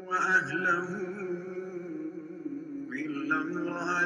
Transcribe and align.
وأهله 0.06 1.09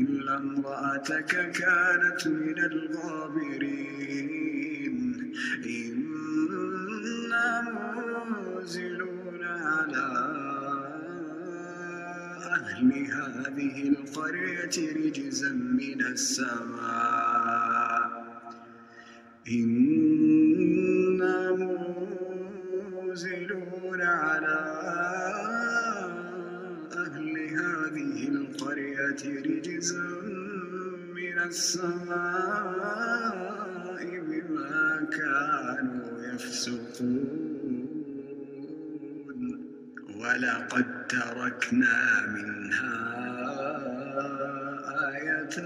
إلا 0.00 0.36
امرأتك 0.38 1.50
كانت 1.50 2.26
من 2.26 2.58
الغابرين. 2.58 4.02
إنا 5.66 7.48
منزلون 7.70 9.42
على 9.42 10.08
أهل 12.56 12.88
هذه 12.92 13.88
القرية 13.88 14.76
رجزا 14.96 15.52
من 15.52 16.00
السماء. 16.06 17.62
إنا 19.48 20.31
السماء 31.52 33.36
بما 34.28 35.08
كانوا 35.18 36.10
يفسقون. 36.34 37.88
ولقد 40.20 40.86
تركنا 41.08 42.00
منها 42.34 43.00
آية 45.08 45.56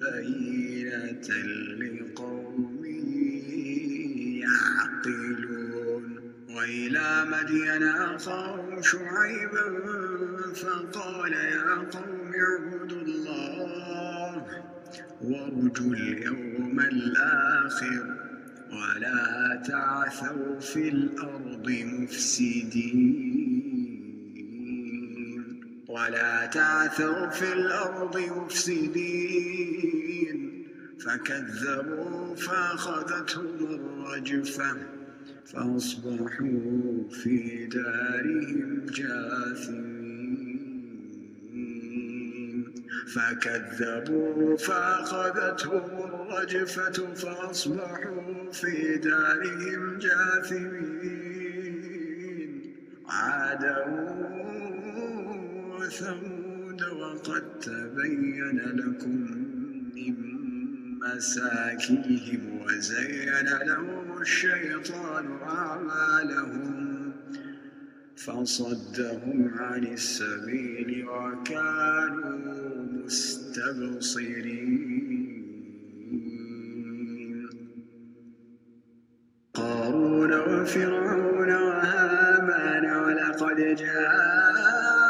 بينة 0.00 1.28
لقوم 1.80 2.84
يعقلون. 4.44 6.04
وإلى 6.56 7.08
مدين 7.32 7.82
أخاهم 7.82 8.82
شعيبا 8.82 9.66
فقال 10.54 11.32
يا 11.32 11.74
قوم 11.94 12.23
اعبدوا 12.40 13.00
الله 13.00 14.46
وارجوا 15.22 15.94
اليوم 15.94 16.80
الآخر 16.80 18.16
ولا 18.72 19.62
تعثوا 19.68 20.60
في 20.60 20.88
الأرض 20.88 21.70
مفسدين. 21.70 23.44
ولا 25.88 26.46
تعثوا 26.46 27.30
في 27.30 27.52
الأرض 27.52 28.18
مفسدين. 28.36 29.94
فكذبوا 30.98 32.34
فأخذتهم 32.36 33.58
الرجفة 33.60 34.76
فأصبحوا 35.46 37.08
في 37.10 37.66
دارهم 37.66 38.86
جاثمين. 38.86 40.03
فكذبوا 43.14 44.56
فأخذتهم 44.56 45.84
الرجفة 46.04 47.14
فأصبحوا 47.14 48.52
في 48.52 48.96
دارهم 48.96 49.98
جاثمين. 49.98 51.42
عادا 53.08 53.78
وثمود 55.70 56.82
وقد 56.82 57.58
تبين 57.60 58.58
لكم 58.58 59.16
من 59.94 60.14
مساكنهم 60.98 62.42
وزين 62.62 63.48
لهم 63.66 64.22
الشيطان 64.22 65.26
أعمالهم. 65.42 66.94
فصدهم 68.16 69.54
عن 69.58 69.84
السبيل 69.86 71.08
وكانوا 71.08 72.73
مستبصرين 73.04 74.94
قارون 79.54 80.32
وفرعون 80.32 81.50
وهامان 81.50 82.84
ولقد 82.96 83.56
جاءهم 83.56 85.04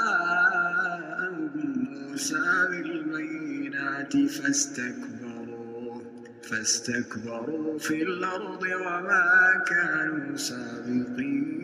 موسى 1.85 2.46
بالبينات 2.70 4.17
فاستكبروا 4.17 6.00
فاستكبروا 6.43 7.79
في 7.79 8.02
الأرض 8.02 8.62
وما 8.62 9.64
كانوا 9.67 10.37
سابقين. 10.37 11.63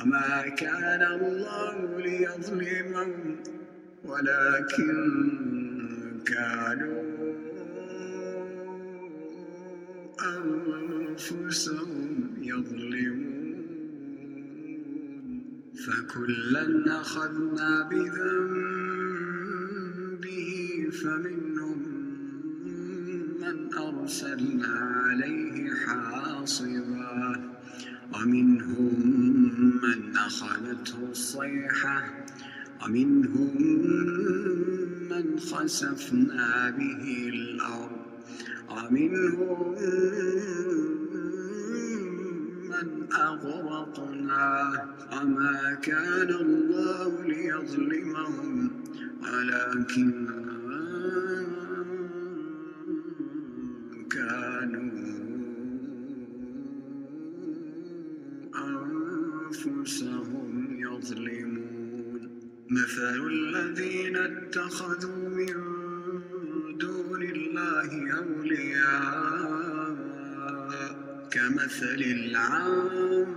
وما 0.00 0.48
كان 0.48 1.02
الله 1.02 2.00
ليظلمهم 2.00 3.36
ولكن 4.04 4.94
كانوا 6.26 7.02
أنفسهم 11.08 12.34
يظلمون. 12.42 13.32
فكلا 15.86 17.00
أخذنا 17.00 17.88
بذنبه 17.90 19.32
فمنهم 21.02 21.80
من 23.40 23.74
أرسلنا 23.74 24.74
عليه 25.06 25.70
حاصبا. 25.74 27.51
ومنهم 28.14 29.00
من 29.82 30.16
أخذته 30.16 30.98
الصيحة 31.10 32.24
ومنهم 32.84 33.56
من 35.10 35.38
خسفنا 35.38 36.70
به 36.78 37.28
الأرض 37.34 38.02
ومنهم 38.70 39.74
من 42.68 43.12
أغرقنا 43.12 44.72
وما 45.12 45.74
كان 45.82 46.30
الله 46.30 47.22
ليظلمهم 47.26 48.70
ولكن 49.22 50.26
أنفسهم 59.66 60.76
يظلمون. 60.80 61.72
مثل 62.70 63.26
الذين 63.26 64.16
اتخذوا 64.16 65.28
من 65.28 65.54
دون 66.78 67.22
الله 67.22 68.12
أولياء 68.18 69.52
كمثل 71.30 72.00
العنكبوت 72.16 73.32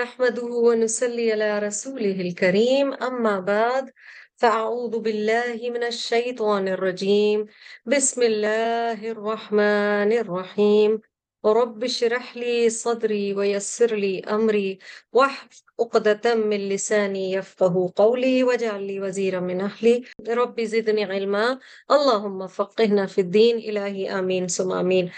نحمده 0.00 0.44
ونصلي 0.66 1.32
على 1.32 1.58
رسوله 1.58 2.20
الكريم 2.26 2.92
أما 2.92 3.40
بعد 3.40 3.92
فأعوذ 4.36 4.98
بالله 4.98 5.70
من 5.74 5.82
الشيطان 5.84 6.68
الرجيم. 6.68 7.46
بسم 7.86 8.22
الله 8.22 9.10
الرحمن 9.14 10.10
الرحيم. 10.22 11.00
رب 11.44 11.84
اشرح 11.84 12.36
لي 12.36 12.70
صدري 12.70 13.34
ويسر 13.34 13.94
لي 13.94 14.20
أمري 14.20 14.78
واحلل 15.12 15.50
عقدة 15.80 16.34
من 16.34 16.68
لساني 16.68 17.32
يفقه 17.32 17.92
قولي 17.96 18.44
واجعل 18.44 18.82
لي 18.86 19.00
وزيرا 19.00 19.40
من 19.40 19.60
أهلي. 19.60 20.04
رب 20.28 20.60
زدني 20.60 21.04
علما. 21.04 21.58
اللهم 21.90 22.46
فقهنا 22.46 23.06
في 23.06 23.20
الدين 23.20 23.56
إلهي 23.56 24.18
آمين 24.18 24.46
ثم 24.46 24.72
آمين. 24.72 25.10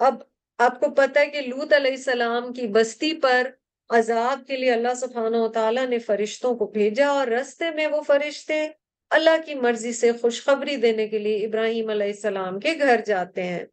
اب 0.00 0.37
آپ 0.58 0.80
کو 0.80 0.90
پتہ 0.90 1.18
ہے 1.18 1.26
کہ 1.26 1.40
لوت 1.40 1.72
علیہ 1.72 1.90
السلام 1.90 2.52
کی 2.52 2.66
بستی 2.66 3.14
پر 3.14 3.50
عذاب 3.90 4.46
کے 4.46 4.56
لیے 4.56 4.72
اللہ 4.72 4.94
سبحانہ 4.96 5.36
و 5.36 5.48
تعالیٰ 5.48 5.86
نے 5.86 5.98
فرشتوں 5.98 6.54
کو 6.54 6.66
بھیجا 6.66 7.08
اور 7.08 7.26
رستے 7.26 7.70
میں 7.70 7.86
وہ 7.86 8.02
فرشتے 8.02 8.68
اللہ 9.10 9.46
کی 9.46 9.54
مرضی 9.54 9.92
سے 9.92 10.12
خوشخبری 10.20 10.76
دینے 10.76 11.08
کے 11.08 11.18
لیے 11.18 11.46
ابراہیم 11.46 11.90
علیہ 11.90 12.06
السلام 12.06 12.60
کے 12.60 12.74
گھر 12.78 13.00
جاتے 13.06 13.42
ہیں۔ 13.42 13.64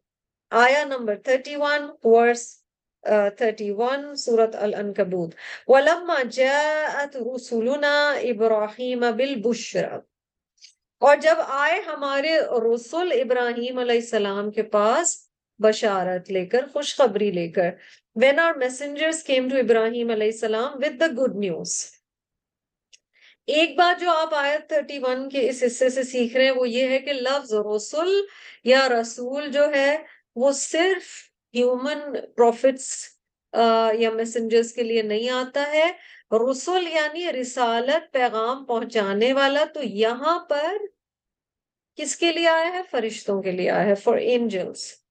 آیا 0.50 0.84
نمبر 0.84 1.14
31 1.14 1.90
ورس 2.04 2.62
31 3.02 4.14
سورت 4.14 4.56
الانکبوت۔ 4.56 5.34
وَلَمَّا 5.66 6.22
جَاءَتْ 6.30 7.16
رُسُلُنَا 7.16 8.14
إِبْرَاهِيمَ 8.20 9.06
بِالْبُشْرَ 9.06 9.98
اور 10.98 11.16
جب 11.16 11.36
آئے 11.48 11.80
ہمارے 11.86 12.40
رسول 12.74 13.12
ابراہیم 13.12 13.78
علیہ 13.78 13.94
السلام 13.94 14.50
کے 14.50 14.62
پاس 14.62 15.25
بشارت 15.58 16.30
لے 16.30 16.46
کر، 16.46 16.66
خوشخبری 16.72 17.30
لے 17.30 17.48
کر۔ 17.48 17.70
When 18.22 18.38
our 18.38 18.56
messengers 18.56 19.20
came 19.30 19.48
to 19.52 19.58
ابراہیم 19.58 20.10
علیہ 20.10 20.26
السلام 20.26 20.72
with 20.84 20.96
the 21.04 21.12
good 21.18 21.36
news. 21.44 21.74
ایک 23.46 23.76
بات 23.76 24.00
جو 24.00 24.10
آپ 24.10 24.34
آیت 24.34 24.72
31 24.72 25.28
کے 25.28 25.48
اس 25.48 25.62
حصے 25.66 25.88
سے 25.88 26.02
سیکھ 26.02 26.36
رہے 26.36 26.44
ہیں، 26.44 26.50
وہ 26.50 26.68
یہ 26.68 26.88
ہے 26.88 26.98
کہ 26.98 27.12
لفظ 27.12 27.54
رسول 27.54 28.26
یا 28.64 28.88
رسول 28.88 29.50
جو 29.52 29.68
ہے، 29.74 29.96
وہ 30.36 30.52
صرف 30.52 31.04
ہیومن 31.54 32.00
پروفٹس 32.36 32.88
یا 33.92 34.10
میسنجرز 34.10 34.72
کے 34.72 34.82
لیے 34.82 35.02
نہیں 35.02 35.30
آتا 35.30 35.66
ہے۔ 35.72 35.90
رسول 36.32 36.86
یعنی 36.86 37.32
رسالت، 37.32 38.12
پیغام 38.12 38.64
پہنچانے 38.64 39.32
والا 39.32 39.64
تو 39.74 39.80
یہاں 39.82 40.38
پر 40.38 40.76
کس 41.96 42.16
کے 42.16 42.32
لیے 42.32 42.48
آیا 42.48 42.72
ہے؟ 42.72 42.80
فرشتوں 42.90 43.42
کے 43.42 43.50
لیے 43.50 43.70
آیا 43.70 43.84
ہے 43.84 43.94
فار 43.94 44.16
اینجلس 44.16 45.05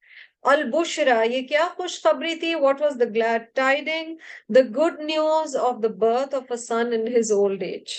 البشرا 0.45 1.21
یہ 1.23 1.41
کیا 1.47 1.67
خوشخبری 1.75 2.35
تھی 2.35 2.53
what 2.55 2.81
was 2.81 2.99
the 2.99 3.05
glad 3.05 3.43
tidings 3.53 4.15
the 4.49 4.61
good 4.77 4.99
news 4.99 5.55
of 5.55 5.75
the 5.83 5.87
birth 5.99 6.35
of 6.35 6.51
a 6.51 6.57
son 6.57 6.93
in 6.93 7.07
his 7.17 7.31
old 7.31 7.63
age 7.63 7.93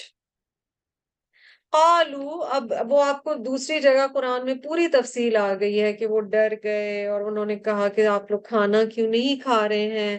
قالو، 1.72 2.28
اب 2.50 2.72
وہ 2.90 3.02
آپ 3.04 3.22
کو 3.24 3.34
دوسری 3.46 3.80
جگہ 3.80 4.06
قرآن 4.12 4.44
میں 4.44 4.54
پوری 4.54 4.86
تفصیل 4.88 5.36
آ 5.36 5.52
گئی 5.60 5.80
ہے 5.82 5.92
کہ 5.92 6.06
وہ 6.06 6.20
ڈر 6.32 6.52
گئے 6.64 7.06
اور 7.06 7.20
انہوں 7.20 7.46
نے 7.46 7.56
کہا 7.58 7.88
کہ 7.88 8.06
آپ 8.06 8.30
لوگ 8.30 8.40
کھانا 8.40 8.84
کیوں 8.84 9.08
نہیں 9.10 9.42
کھا 9.42 9.68
رہے 9.68 9.88
ہیں؟ 9.98 10.18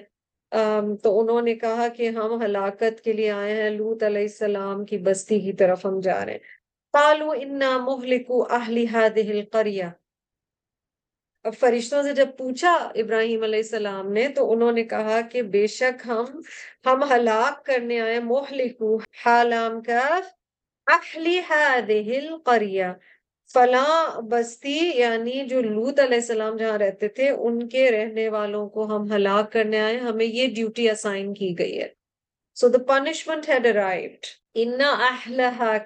تو 1.03 1.19
انہوں 1.19 1.41
نے 1.41 1.55
کہا 1.55 1.87
کہ 1.87 2.09
ہم 2.09 2.41
ہلاکت 2.41 3.01
کے 3.03 3.13
لیے 3.13 3.31
آئے 3.31 3.53
ہیں 3.61 3.69
لوت 3.69 4.03
علیہ 4.03 4.21
السلام 4.21 4.85
کی 4.85 4.97
بستی 4.97 5.39
کی 5.39 5.53
طرف 5.53 5.85
ہم 5.85 5.99
جا 5.99 6.25
رہے 6.25 6.31
ہیں۔ 6.31 6.39
قالو، 6.93 7.29
انا 7.31 7.77
مہلکو 7.77 8.43
اہلی 8.49 8.85
هذه 8.93 9.29
القریہ 9.31 9.85
فرشتوں 11.51 12.03
سے 12.03 12.13
جب 12.13 12.27
پوچھا 12.37 12.91
ابراہیم 12.95 13.43
علیہ 13.43 13.59
السلام 13.59 14.13
نے، 14.13 14.27
تو 14.27 14.51
انہوں 14.51 14.71
نے 14.71 14.83
کہا 14.83 15.19
کہ 15.31 15.41
بے 15.41 15.67
شک 15.67 16.01
ہم 16.05 16.25
ہم 16.85 17.11
ہلاک 17.11 17.65
کرنے 17.65 17.99
آئے، 17.99 18.19
مہلکو 18.19 18.99
حالام 19.25 19.81
کف 19.81 20.37
هذه 20.87 22.91
فلاں 23.49 24.21
بستی 24.21 24.91
یعنی 24.95 25.47
جو 25.47 25.61
لوت 25.61 25.99
علیہ 25.99 26.17
السلام 26.17 26.57
جہاں 26.57 26.77
رہتے 26.77 27.07
تھے، 27.07 27.29
ان 27.29 27.69
کے 27.69 27.91
رہنے 27.91 28.29
والوں 28.29 28.69
کو 28.69 28.85
ہم 28.85 29.11
ہلاک 29.11 29.51
کرنے 29.51 29.79
آئے، 29.79 29.97
ہمیں 29.97 30.25
یہ 30.25 30.55
ڈیوٹی 30.55 30.89
اسائن 30.89 31.33
کی 31.33 31.59
گئی 31.59 31.81
ہے۔ 31.81 31.87
So 32.57 32.67
the 32.67 32.77
punishment 32.87 33.49
had 33.49 33.67
arrived 33.67 34.25
in 34.55 34.81
اہلها 34.81 35.77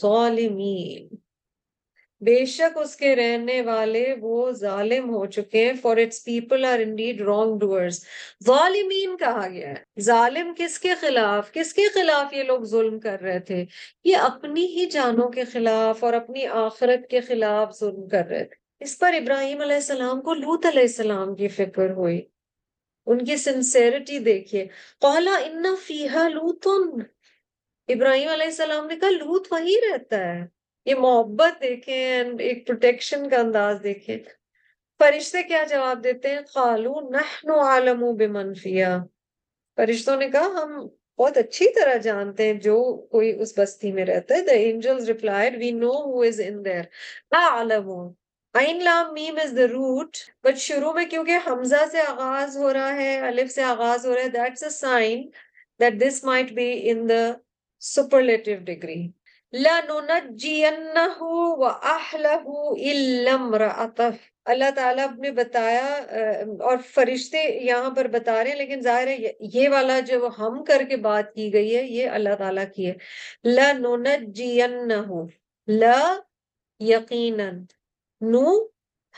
ظالمین 0.00 1.23
بے 2.20 2.44
شک 2.44 2.78
اس 2.78 2.96
کے 2.96 3.16
رہنے 3.16 3.60
والے 3.62 4.14
وہ 4.20 4.50
ظالم 4.50 5.10
ہو 5.10 5.26
چکے 5.26 5.66
ہیں 5.66 5.72
for 5.82 5.96
its 5.96 6.24
people 6.24 6.64
are 6.64 6.78
indeed 6.78 7.20
wrong 7.20 7.58
doers 7.58 8.04
ظالمین 8.46 9.16
کہا 9.16 9.48
گیا 9.48 9.68
ہے۔ 9.68 10.00
ظالم 10.00 10.52
کس 10.56 10.78
کے 10.78 10.94
خلاف؟ 11.00 11.52
کس 11.52 11.74
کے 11.74 11.82
خلاف 11.94 12.34
یہ 12.34 12.42
لوگ 12.42 12.62
ظلم 12.62 13.00
کر 13.00 13.20
رہے 13.20 13.38
تھے؟ 13.38 13.64
یہ 14.04 14.16
اپنی 14.16 14.66
ہی 14.66 14.86
جانوں 14.86 15.28
کے 15.28 15.44
خلاف 15.44 16.04
اور 16.04 16.12
اپنی 16.12 16.46
آخرت 16.46 17.10
کے 17.10 17.20
خلاف 17.20 17.78
ظلم 17.80 18.08
کر 18.08 18.26
رہے 18.26 18.44
تھے۔ 18.44 18.84
اس 18.84 18.98
پر 18.98 19.12
ابراہیم 19.12 19.60
علیہ 19.60 19.74
السلام 19.74 20.20
کو 20.20 20.34
لوت 20.34 20.66
علیہ 20.66 20.82
السلام 20.82 21.34
کی 21.34 21.48
فکر 21.48 21.90
ہوئی۔ 21.90 22.22
ان 23.06 23.24
کی 23.24 23.36
سنسیرٹی 23.36 24.18
دیکھیے۔ 24.18 24.66
قالا 25.00 25.34
ان 25.44 25.62
فیہا 25.86 26.28
لوتن 26.28 27.00
ابراہیم 27.88 28.28
علیہ 28.28 28.46
السلام 28.46 28.86
نے 28.86 28.96
کہا 28.96 29.10
لوت 29.10 29.52
وہی 29.52 29.74
رہتا 29.90 30.18
ہے۔ 30.18 30.53
یہ 30.86 30.94
محبت 30.94 31.60
دیکھیں 31.62 32.24
ایک 32.38 32.66
پروٹیکشن 32.66 33.28
کا 33.28 33.36
انداز 33.36 33.76
دیکھیں۔ 33.82 34.18
فرشتے 34.98 35.42
کیا 35.42 35.64
جواب 35.68 36.04
دیتے 36.04 36.30
ہیں؟ 36.30 36.40
قالو 36.52 37.00
نحن 37.10 37.50
عالم 37.50 38.04
بمن 38.16 38.52
فرشتوں 39.76 40.16
نے 40.16 40.28
کہا، 40.30 40.46
ہم 40.62 40.86
بہت 41.18 41.36
اچھی 41.36 41.68
طرح 41.74 41.96
جانتے 41.96 42.46
ہیں 42.46 42.54
جو 42.54 43.06
کوئی 43.10 43.40
اس 43.40 43.58
بستی 43.58 43.92
میں 43.92 44.04
رہتا 44.04 44.34
ہے۔ 44.34 44.42
The 44.42 44.58
angels 44.66 45.08
replied 45.12 45.56
we 45.62 45.70
know 45.80 45.96
who 46.04 46.22
is 46.30 46.38
in 46.48 46.60
there 46.68 46.84
اعلم 47.32 47.90
عین 48.54 48.82
لام 48.84 49.12
میم 49.14 49.38
از 49.42 49.58
the 49.58 49.66
root 49.72 50.22
but 50.46 50.56
شروع 50.56 50.92
میں 50.92 51.06
کیونکہ 51.06 51.38
حمزہ 51.46 51.84
سے 51.92 52.00
آغاز 52.00 52.56
ہو 52.56 52.72
رہا 52.72 52.94
ہے، 52.96 53.18
الف 53.18 53.50
سے 53.50 53.62
آغاز 53.62 54.06
ہو 54.06 54.14
رہا 54.14 54.22
ہے، 54.22 54.38
that's 54.38 54.64
a 54.70 54.72
sign 54.84 55.26
that 55.80 56.00
this 56.04 56.22
might 56.30 56.54
be 56.60 56.70
in 56.92 57.04
the 57.12 57.24
superlative 57.82 58.64
degree 58.72 59.04
لَنُنَجِّيَنَّهُ 59.54 61.18
وَأَحْلَهُ 61.62 62.76
إِلَّا 62.78 63.34
امْرَأَتَهُ 63.34 64.14
اللہ 64.44 64.70
تعالیٰ 64.74 65.06
نے 65.18 65.30
بتایا 65.30 65.86
اور 66.68 66.76
فرشتے 66.94 67.60
یہاں 67.64 67.90
پر 67.90 68.04
بتا 68.04 68.44
رہے 68.44 68.50
ہیں، 68.50 68.56
لیکن 68.56 68.80
ظاہر 68.80 69.06
ہے، 69.06 69.16
یہ 69.40 69.68
والا 69.68 70.00
جو 70.00 70.28
ہم 70.38 70.64
کر 70.64 70.82
کے 70.88 70.96
بات 70.96 71.34
کی 71.34 71.52
گئی 71.52 71.76
ہے، 71.76 71.82
یہ 71.82 72.10
اللہ 72.10 72.34
تعالیٰ 72.38 72.64
کی 72.76 72.90
ہے۔ 72.90 72.94
لَنُنَجِّيَنَّهُ 73.44 75.26
لا 75.68 76.14
یقیناً 76.78 77.62
نو، 78.20 78.64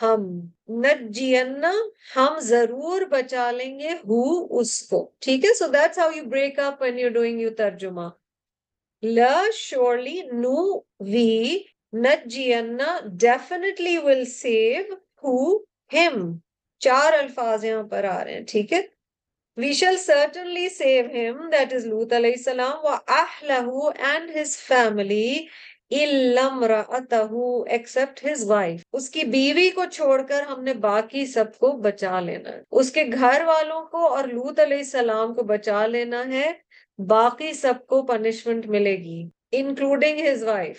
ہم 0.03 0.23
نجینا 0.69 1.73
ہم 2.17 2.39
ضرور 2.39 3.03
بچا 3.03 3.51
لیں 3.51 3.81
گے 3.81 3.91
ہو 3.91 4.59
اس 4.61 4.83
کو۔ 4.83 5.11
ٹھیک 5.19 5.45
ہے؟ 5.45 5.55
So 5.55 5.67
that's 5.67 5.99
how 5.99 6.11
you 6.17 6.25
break 6.25 6.59
up 6.59 6.83
when 6.83 6.99
you 6.99 7.09
doing 7.09 7.41
you 7.41 7.51
ترجمہ۔ 7.51 8.09
Surely 9.03 10.29
nu 10.35 10.83
we 10.99 11.69
Najianna 11.93 13.17
definitely 13.17 13.99
will 13.99 14.27
save 14.27 14.87
who 15.17 15.65
him. 15.89 16.43
چار 16.81 17.13
الفاظ 17.13 17.65
یہاں 17.65 17.83
پر 17.83 18.05
آ 18.05 18.25
رہے 18.25 18.33
ہیں 18.33 18.45
ٹھیک 18.49 18.73
ہے 18.73 18.81
وی 19.59 19.73
شیل 19.73 19.99
سرٹنلی 19.99 20.69
سیو 20.69 21.07
ہم 21.07 21.51
دیٹ 21.51 21.75
از 21.75 21.87
لوت 21.87 22.13
علیہ 22.13 22.33
السلام 22.37 22.85
و 22.85 22.95
اہلہ 23.09 23.91
and 24.01 24.37
his 24.37 24.59
family 24.59 25.47
except 25.91 28.25
his 28.25 28.51
wife 28.51 28.81
اس 28.93 29.11
کی 29.11 29.23
بیوی 29.31 29.71
کو 29.71 29.83
چھوڑ 29.93 30.23
کر 30.23 30.43
ہم 30.43 30.65
نے 30.65 30.75
باقی 30.83 31.27
سب 31.27 31.59
کو 31.59 31.81
بچا 31.81 32.21
لینا 32.21 32.51
ہے 32.51 32.63
اس 32.71 32.91
کے 32.91 33.05
گھر 33.13 33.43
والوں 33.47 33.87
کو 33.87 34.09
اور 34.09 34.29
لوت 34.29 34.61
علیہ 34.61 34.79
السلام 34.79 35.35
کو 35.35 35.45
بچا 35.45 35.87
لینا 35.87 36.29
ہے 36.29 36.53
باقی 36.99 37.53
سب 37.53 37.87
کو 37.87 38.03
پنشمنٹ 38.07 38.67
ملے 38.67 38.97
گی 38.97 39.29
انکلوڈنگ 39.53 40.27
ہز 40.29 40.43
وائف 40.43 40.79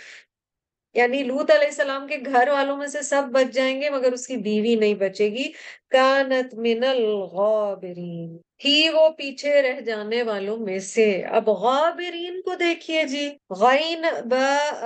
یعنی 0.96 1.24
لوت 1.24 1.52
علیہ 1.52 1.68
السلام 1.68 2.08
کے 2.08 2.18
گھر 2.26 2.50
والوں 2.50 2.78
میں 2.78 2.88
سے 2.88 3.02
سب 3.02 3.24
بچ 3.32 3.54
جائیں 3.54 3.82
گے، 3.82 3.90
مگر 3.90 4.12
اس 4.12 4.28
کی 4.28 4.38
بیوی 4.38 4.76
نہیں 4.76 4.94
بچے 4.94 5.30
گی. 5.32 5.52
کانت 5.90 6.54
من 6.54 6.84
الغابرین. 6.84 8.38
ہی 8.66 8.90
وہ 8.90 9.10
پیچھے 9.10 9.62
رہ 9.62 9.82
جانے 9.82 10.24
والوں 10.24 10.58
میں 10.58 10.80
سے. 10.80 11.24
اب 11.24 11.50
غابرین 11.50 12.42
کو 12.42 12.56
دیکھیے 12.56 13.04
جی. 13.04 13.30
غین 13.50 14.06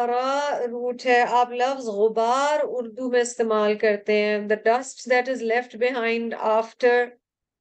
را 0.07 0.59
روٹ 0.71 1.05
ہے. 1.05 1.21
آپ 1.29 1.51
لفظ 1.51 1.87
غبار 1.87 2.59
اردو 2.63 3.09
میں 3.11 3.21
استعمال 3.21 3.77
کرتے 3.77 4.21
ہیں. 4.21 4.37
The 4.47 4.59
dust 4.65 5.09
that 5.13 5.33
is 5.35 5.41
left 5.53 5.79
behind 5.79 6.33
after 6.57 6.95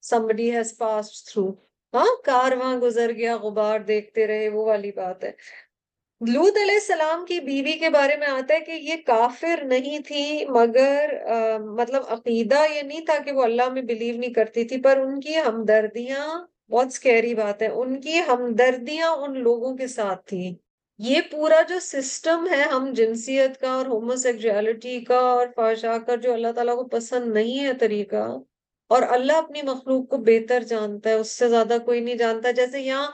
somebody 0.05 0.50
has 0.59 0.73
passed 0.73 1.33
through. 1.33 1.53
ہاں 1.95 2.11
کارواں 2.25 2.77
گزر 2.77 3.11
گیا، 3.17 3.37
غبار 3.37 3.81
دیکھتے 3.89 4.27
رہے، 4.27 4.49
وہ 4.49 4.65
والی 4.67 4.91
بات 4.97 5.25
ہے۔ 5.25 5.31
لوت 6.21 6.57
علیہ 6.63 6.75
السلام 6.75 7.25
کی 7.27 7.39
بیوی 7.41 7.73
کے 7.79 7.89
بارے 7.91 8.17
میں 8.17 8.27
آتا 8.27 8.55
ہے 8.55 8.61
کہ 8.61 8.73
یہ 8.73 8.97
کافر 9.07 9.63
نہیں 9.65 9.99
تھی، 10.07 10.45
مگر 10.49 11.15
مطلب 11.79 12.03
عقیدہ 12.09 12.61
یہ 12.75 12.83
نہیں 12.83 13.05
تھا 13.07 13.17
کہ 13.25 13.33
وہ 13.33 13.43
اللہ 13.43 13.69
میں 13.73 13.83
بلیو 13.83 14.17
نہیں 14.17 14.33
کرتی 14.35 14.65
تھی، 14.65 14.81
پر 14.83 14.99
ان 14.99 15.21
کی 15.21 15.37
ہمدردیاں 15.47 16.27
بہت 16.71 16.93
سکیری 16.93 17.35
بات 17.35 17.63
ہے۔ 17.63 17.69
ان 17.83 18.01
کی 18.01 18.19
ہمدردیاں 18.29 19.11
ان 19.25 19.39
لوگوں 19.43 19.77
کے 19.77 19.87
ساتھ 19.89 20.27
تھی 20.29 20.55
یہ 21.01 21.21
پورا 21.31 21.61
جو 21.69 21.79
سسٹم 21.83 22.47
ہے 22.51 22.63
ہم 22.73 22.93
جنسیت 22.97 23.59
کا 23.61 23.71
اور 23.71 23.87
ہومو 23.87 24.17
سیکچولیٹی 24.17 24.99
کا 25.05 25.19
اور 25.31 25.47
فاشا 25.57 25.97
کا، 26.07 26.15
جو 26.15 26.33
اللہ 26.33 26.53
تعالیٰ 26.55 26.77
کو 26.77 26.85
پسند 26.89 27.33
نہیں 27.35 27.65
ہے 27.65 27.73
طریقہ 27.81 28.25
اور 28.91 29.03
اللہ 29.09 29.33
اپنی 29.33 29.63
مخلوق 29.63 30.09
کو 30.09 30.17
بہتر 30.17 30.63
جانتا 30.63 31.11
ہے، 31.11 31.15
اس 31.15 31.39
سے 31.39 31.49
زیادہ 31.49 31.77
کوئی 31.85 32.01
نہیں 32.01 32.15
جانتا۔ 32.15 32.51
جیسے 32.51 32.81
یہاں 32.81 33.07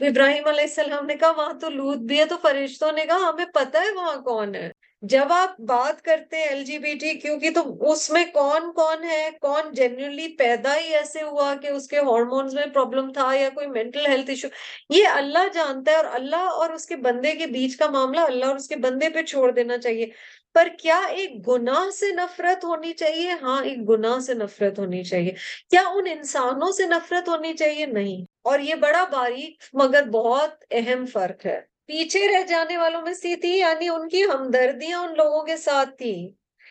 ابراہیم 0.00 0.46
علیہ 0.48 0.60
السلام 0.60 1.06
نے 1.06 1.14
کہا، 1.14 1.30
وہاں 1.30 1.52
تو 1.52 1.70
لوت 1.70 1.98
بھی 1.98 2.18
ہے 2.18 2.24
تو 2.24 2.36
فرشتوں 2.42 2.92
نے 2.92 3.06
کہا، 3.06 3.28
ہمیں 3.28 3.44
پتہ 3.54 3.78
ہے 3.78 3.92
وہاں 3.92 4.16
کون 4.22 4.54
ہے۔ 4.54 4.70
جب 5.02 5.32
آپ 5.32 5.60
بات 5.60 6.02
کرتے 6.02 6.36
ہیں 6.36 6.44
ایل 6.44 6.64
جی 6.64 6.78
بی 6.78 6.94
ٹی 6.94 7.12
کیونکہ 7.14 7.50
تو 7.50 7.90
اس 7.90 8.10
میں 8.10 8.24
کون 8.32 8.72
کون 8.72 9.04
ہے، 9.04 9.28
کون 9.40 9.72
جینولی 9.72 10.28
پیدا 10.28 10.76
ہی 10.76 10.94
ایسے 10.94 11.22
ہوا 11.22 11.54
کہ 11.62 11.66
اس 11.66 11.88
کے 11.88 11.98
ہارمونز 11.98 12.54
میں 12.54 12.66
پرابلم 12.66 13.12
تھا 13.12 13.30
یا 13.34 13.48
کوئی 13.54 13.66
مینٹل 13.66 14.06
ہیلتھ 14.06 14.30
ایشو 14.30 14.48
یہ 14.90 15.08
اللہ 15.08 15.48
جانتا 15.54 15.92
ہے 15.92 15.96
اور 15.96 16.04
اللہ 16.12 16.48
اور 16.60 16.70
اس 16.70 16.86
کے 16.86 16.96
بندے 16.96 17.32
کے 17.32 17.46
بیچ 17.46 17.76
کا 17.76 17.90
معاملہ 17.90 18.20
اللہ 18.20 18.44
اور 18.44 18.56
اس 18.56 18.68
کے 18.68 18.76
بندے 18.76 19.08
پہ 19.08 19.22
چھوڑ 19.22 19.50
دینا 19.50 19.78
چاہیے۔ 19.78 20.06
پر 20.56 20.68
کیا 20.78 21.00
ایک 21.10 21.32
گناہ 21.48 21.90
سے 21.90 22.12
نفرت 22.12 22.64
ہونی 22.64 22.92
چاہیے؟ 22.92 23.32
ہاں 23.42 23.64
ایک 23.64 23.88
گناہ 23.88 24.18
سے 24.18 24.34
نفرت 24.34 24.78
ہونی 24.78 25.04
چاہیے۔ 25.04 25.32
کیا 25.70 25.82
ان 25.94 26.04
انسانوں 26.10 26.72
سے 26.72 26.86
نفرت 26.86 27.28
ہونی 27.28 27.54
چاہیے؟ 27.54 27.86
نہیں۔ 27.86 28.24
اور 28.44 28.58
یہ 28.60 28.74
بڑا 28.74 29.04
باریک 29.04 29.64
مگر 29.72 30.02
بہت 30.02 30.64
اہم 30.70 31.06
فرق 31.06 31.46
ہے۔ 31.46 31.60
پیچھے 31.86 32.26
رہ 32.28 32.42
جانے 32.42 32.76
والوں 32.76 33.02
میں 33.02 33.14
سی 33.14 33.36
تھی 33.36 33.58
یعنی 33.58 33.88
ان 33.88 34.08
کی 34.08 34.24
ہمدردیاں 34.24 34.98
ان 35.02 35.14
لوگوں 35.16 35.44
کے 35.44 35.56
ساتھ 35.56 35.90
تھی۔ 35.98 36.14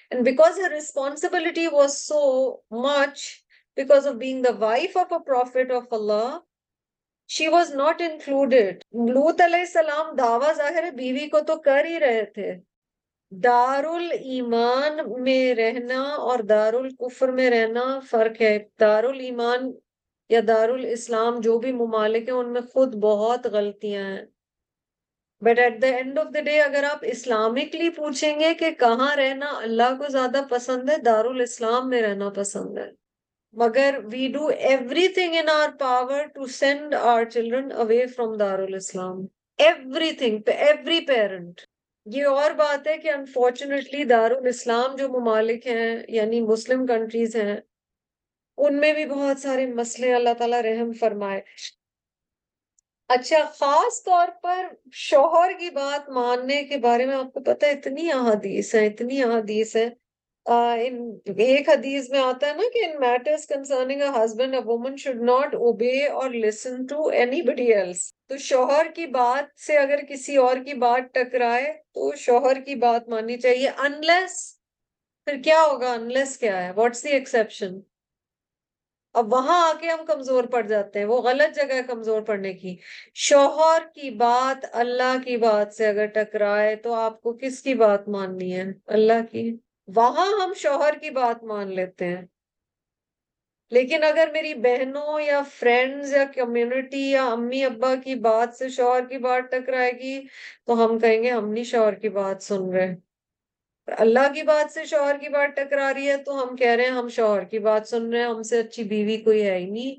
And 0.09 0.25
because 0.25 0.59
her 0.59 0.71
responsibility 0.71 1.67
was 1.67 1.97
so 1.97 2.21
much 2.71 3.23
because 3.77 4.07
of 4.07 4.13
being 4.13 4.43
the 4.43 4.51
wife 4.59 4.97
of 4.97 5.13
a 5.13 5.19
prophet 5.27 5.71
of 5.71 5.93
Allah 5.93 6.37
she 7.27 7.47
was 7.47 7.75
not 7.75 8.01
included 8.01 8.83
لوت 9.09 9.41
علیہ 9.41 9.59
السلام 9.59 10.15
دعویٰ 10.15 10.53
ظاہر 10.53 10.91
بیوی 10.91 11.27
کو 11.29 11.39
تو 11.39 11.55
کر 11.55 11.85
ہی 11.85 11.99
رہے 11.99 12.25
تھے۔ 12.25 12.74
دار 13.31 13.83
ایمان 14.11 15.23
میں 15.23 15.55
رہنا 15.55 16.01
اور 16.01 16.39
دار 16.39 16.73
الکفر 16.73 17.31
میں 17.31 17.49
رہنا 17.49 17.99
فرق 18.11 18.41
ہے۔ 18.41 18.57
دار 18.79 19.03
ایمان 19.03 19.71
یا 20.29 20.39
دار 20.47 20.69
الاسلام 20.69 21.39
جو 21.39 21.57
بھی 21.59 21.71
ممالک 21.71 22.29
ہیں، 22.29 22.35
ان 22.35 22.53
میں 22.53 22.61
خود 22.61 22.95
بہت 22.95 23.45
غلطیاں 23.45 24.03
ہیں۔ 24.03 24.25
But 25.41 25.59
at 25.59 25.81
the 25.81 25.87
end 25.87 26.19
of 26.19 26.27
the 26.33 26.41
day 26.41 26.61
اگر 26.61 26.83
آپ 26.83 26.99
اسلامکلی 27.01 27.89
پوچھیں 27.89 28.39
گے 28.39 28.53
کہ 28.53 28.71
کہاں 28.71 29.15
رہنا 29.15 29.51
اللہ 29.61 29.97
کو 29.97 30.07
زیادہ 30.11 30.41
پسند 30.49 30.89
ہے 30.89 30.97
دار 30.97 31.25
الاسلام 31.25 31.89
میں 31.89 32.01
رہنا 32.01 32.29
پسند 32.29 32.77
ہے۔ 32.77 32.89
مگر 33.53 33.99
we 34.03 34.27
do 34.27 34.47
everything 35.07 35.35
in 35.39 35.49
our 35.49 35.69
power 35.79 36.25
to 36.25 36.45
send 36.45 36.93
our 36.93 37.23
children 37.23 37.71
away 37.71 38.05
from 38.07 38.37
دار 38.37 38.59
الاسلام 38.59 39.25
ایوری 39.57 40.11
تھنگ 40.11 40.39
ایوری 40.47 40.99
پیرنٹ 41.05 41.61
یہ 42.05 42.25
اور 42.25 42.51
بات 42.51 42.87
ہے 42.87 42.97
کہ 42.97 43.11
انفارچونیٹلی 43.11 44.03
دارالاسلام 44.03 44.95
جو 44.95 45.09
ممالک 45.09 45.67
ہیں 45.67 46.03
یعنی 46.07 46.41
مسلم 46.41 46.85
کنٹریز 46.85 47.35
ہیں، 47.35 47.57
ان 48.57 48.79
میں 48.79 48.93
بھی 48.93 49.05
بہت 49.05 49.39
سارے 49.39 49.65
مسئلے 49.65 50.13
اللہ 50.13 50.33
تعالیٰ 50.37 50.61
رحم 50.61 50.91
فرمائے۔ 50.91 51.41
اچھا 53.07 53.37
خاص 53.53 54.03
طور 54.03 54.27
پر 54.41 54.65
شوہر 54.91 55.51
کی 55.59 55.69
بات 55.69 56.09
ماننے 56.09 56.63
کے 56.63 56.77
بارے 56.77 57.05
میں 57.05 57.15
آپ 57.15 57.33
کو 57.33 57.39
پتا 57.39 57.67
اتنی 57.67 58.11
احادیث 58.11 58.75
ہیں، 58.75 58.85
اتنی 58.85 59.23
احادیث 59.23 59.75
ہیں۔ 59.75 59.89
ایک 60.45 61.69
حدیث 61.69 62.09
میں 62.09 62.19
آتا 62.19 62.47
ہے 62.47 62.53
نا 62.53 62.63
کہ 62.73 62.85
in 62.85 62.99
matters 62.99 63.47
concerning 63.47 64.01
a 64.01 64.07
husband 64.07 64.53
a 64.53 64.59
woman 64.65 64.95
should 64.97 65.15
not 65.15 65.55
obey 65.55 66.07
or 66.07 66.29
listen 66.29 66.85
to 66.85 67.07
anybody 67.41 67.73
else 67.73 68.13
تو 68.27 68.37
شوہر 68.37 68.87
کی 68.95 69.05
بات 69.05 69.59
سے 69.59 69.77
اگر 69.77 69.99
کسی 70.09 70.35
اور 70.35 70.57
کی 70.65 70.73
بات 70.73 71.13
ٹکرائے 71.13 71.73
تو 71.93 72.15
شوہر 72.15 72.59
کی 72.65 72.75
بات 72.75 73.09
ماننی 73.09 73.37
چاہیے 73.37 73.69
انلیس 73.69 74.59
پھر 75.25 75.41
کیا 75.43 75.61
ہوگا؟ 75.61 75.91
انلیس 75.91 76.37
کیا 76.37 76.67
ہے؟ 76.67 76.71
واٹس 76.75 77.03
دی 77.03 77.09
ایکسپشن 77.09 77.79
اب 79.13 79.33
وہاں 79.33 79.69
آ 79.69 79.73
کے 79.79 79.89
ہم 79.89 80.05
کمزور 80.05 80.43
پڑ 80.43 80.67
جاتے 80.67 80.99
ہیں، 80.99 81.05
وہ 81.05 81.21
غلط 81.21 81.55
جگہ 81.55 81.73
ہے 81.73 81.83
کمزور 81.83 82.21
پڑنے 82.21 82.53
کی۔ 82.53 82.75
شوہر 83.13 83.79
کی 83.93 84.09
بات، 84.09 84.65
اللہ 84.71 85.17
کی 85.25 85.37
بات 85.37 85.73
سے 85.73 85.87
اگر 85.87 86.05
ٹکرائے 86.05 86.75
تو 86.75 86.93
آپ 86.93 87.21
کو 87.21 87.33
کس 87.33 87.61
کی 87.61 87.73
بات 87.73 88.07
ماننی 88.07 88.55
ہے؟ 88.55 88.63
اللہ 88.87 89.25
کی۔ 89.31 89.57
وہاں 89.87 90.27
ہم 90.41 90.53
شوہر 90.55 90.97
کی 91.01 91.09
بات 91.11 91.43
مان 91.43 91.73
لیتے 91.75 92.05
ہیں۔ 92.07 92.21
لیکن 93.71 94.03
اگر 94.03 94.29
میری 94.33 94.53
بہنوں 94.55 95.21
یا 95.21 95.41
فرینڈز 95.49 96.13
یا 96.13 96.23
کمیونٹی 96.35 97.09
یا 97.11 97.25
امی 97.27 97.63
ابا 97.65 97.95
کی 97.95 98.15
بات 98.19 98.55
سے 98.55 98.69
شوہر 98.69 99.05
کی 99.09 99.17
بات 99.17 99.51
ٹکرائے 99.51 99.91
گی، 99.91 100.15
تو 100.65 100.85
ہم 100.85 100.99
کہیں 100.99 101.23
گے 101.23 101.31
ہم 101.31 101.49
نہیں 101.49 101.63
شوہر 101.63 101.93
کی 101.93 102.09
بات 102.09 102.43
سن 102.43 102.69
رہے۔ 102.69 102.95
اللہ 103.87 104.33
کی 104.33 104.43
بات 104.43 104.73
سے 104.73 104.85
شوہر 104.85 105.17
کی 105.17 105.29
بات 105.29 105.55
ٹکرا 105.55 105.93
رہی 105.93 106.09
ہے 106.09 106.17
تو 106.17 106.43
ہم 106.43 106.55
کہہ 106.55 106.67
رہے 106.67 106.83
ہیں 106.83 106.91
ہم 106.91 107.09
شوہر 107.09 107.43
کی 107.43 107.59
بات 107.59 107.87
سن 107.87 108.09
رہے 108.11 108.19
ہیں، 108.19 108.27
ہم 108.27 108.43
سے 108.43 108.59
اچھی 108.59 108.83
بیوی 108.83 109.17
کوئی 109.17 109.47
ہے 109.47 109.57
ہی 109.57 109.69
نہیں۔ 109.69 109.95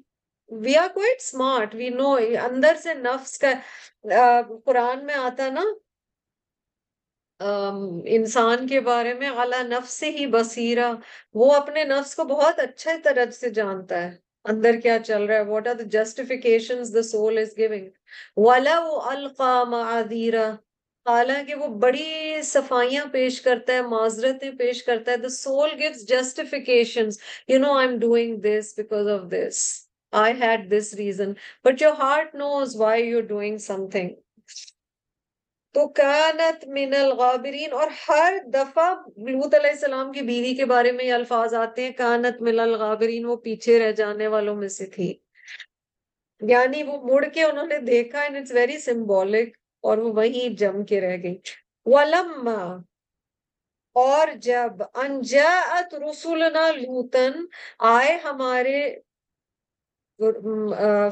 We 0.50 0.76
are 0.76 0.88
quite 0.94 1.20
smart 1.20 1.74
we 1.74 1.88
know 1.90 2.10
اندر 2.42 2.76
سے 2.82 2.94
نفس 2.94 3.38
کا 3.38 3.52
قرآن 4.64 5.04
میں 5.06 5.14
آتا 5.14 5.48
نا 5.48 5.64
انسان 7.40 8.66
کے 8.66 8.80
بارے 8.80 9.14
میں 9.14 9.28
اعلیٰ 9.28 9.62
نفس 9.62 9.90
سے 9.90 10.10
ہی 10.10 10.26
بصیرہ، 10.26 10.92
وہ 11.34 11.54
اپنے 11.54 11.84
نفس 11.84 12.14
کو 12.14 12.24
بہت 12.24 12.58
اچھے 12.58 12.90
طرح 13.04 13.30
سے 13.30 13.50
جانتا 13.50 14.02
ہے۔ 14.02 14.16
اندر 14.44 14.80
کیا 14.82 14.98
چل 15.06 15.22
رہا 15.22 15.34
ہے؟ 15.34 15.40
What 15.40 15.68
are 15.68 15.74
the 15.74 15.82
justification 15.82 16.82
the 16.94 17.02
soul 17.02 17.38
is 17.38 17.58
giving 17.58 17.88
وَلَوْ 18.36 19.12
أَلْقَى 19.12 19.70
مَعَذِيرًا 19.70 20.50
حالانکہ 21.06 21.54
وہ 21.54 21.66
بڑی 21.66 22.42
صفائیاں 22.42 23.04
پیش 23.12 23.40
کرتا 23.40 23.72
ہے، 23.72 23.82
معذرتیں 23.82 24.50
پیش 24.50 24.82
کرتا 24.82 25.12
ہے۔ 25.12 25.16
The 25.16 25.32
soul 25.46 25.70
gives 25.82 26.00
justifications. 26.14 27.12
You 27.52 27.60
know 27.64 27.74
I'm 27.82 27.98
doing 28.06 28.32
this 28.46 28.72
because 28.80 29.10
of 29.16 29.28
this. 29.34 29.56
I 30.12 30.30
had 30.42 30.68
this 30.74 30.88
reason. 31.02 31.34
But 31.68 31.82
your 31.84 31.94
heart 32.02 32.34
knows 32.42 32.76
why 32.82 32.94
you're 33.08 33.28
doing 33.34 33.58
something. 33.72 34.25
تو 35.76 35.88
کانت 35.88 36.68
من 36.68 36.95
الغابرین 37.00 37.73
اور 37.73 37.88
ہر 38.09 38.35
دفعہ 38.47 38.95
لوت 39.16 39.54
علیہ 39.54 39.71
السلام 39.71 40.12
کی 40.12 40.21
بیوی 40.21 40.54
کے 40.54 40.64
بارے 40.64 40.92
میں 40.92 41.04
یہ 41.04 41.12
الفاظ 41.12 41.54
آتے 41.54 41.85
ہیں، 41.85 41.90
کانت 41.90 42.42
من 42.42 42.61
الغابرین، 42.61 43.25
وہ 43.25 43.37
پیچھے 43.37 43.78
رہ 43.78 43.92
جانے 43.92 44.26
والوں 44.26 44.56
میں 44.56 44.68
سے 44.68 44.87
تھی۔ 44.87 45.18
یعنی 46.40 46.83
وہ 46.83 47.14
مڑ 47.14 47.25
کے 47.25 47.45
انہوں 47.45 47.66
نے 47.66 47.78
دیکھا، 47.78 48.18
and 48.18 48.35
it's 48.35 48.56
very 48.59 48.78
symbolic 48.88 49.47
اور 49.80 49.99
وہ 49.99 50.12
وہیں 50.12 50.49
جم 50.49 50.85
کے 50.85 51.00
رہ 51.00 51.16
گئی۔ 51.23 51.38
ولما، 51.87 52.76
اور 53.95 54.28
جب 54.37 54.73
انجاءت 54.95 55.95
رسولنا 55.95 56.71
لوتن 56.71 57.33
آئے 57.78 58.18
ہمارے 58.25 58.99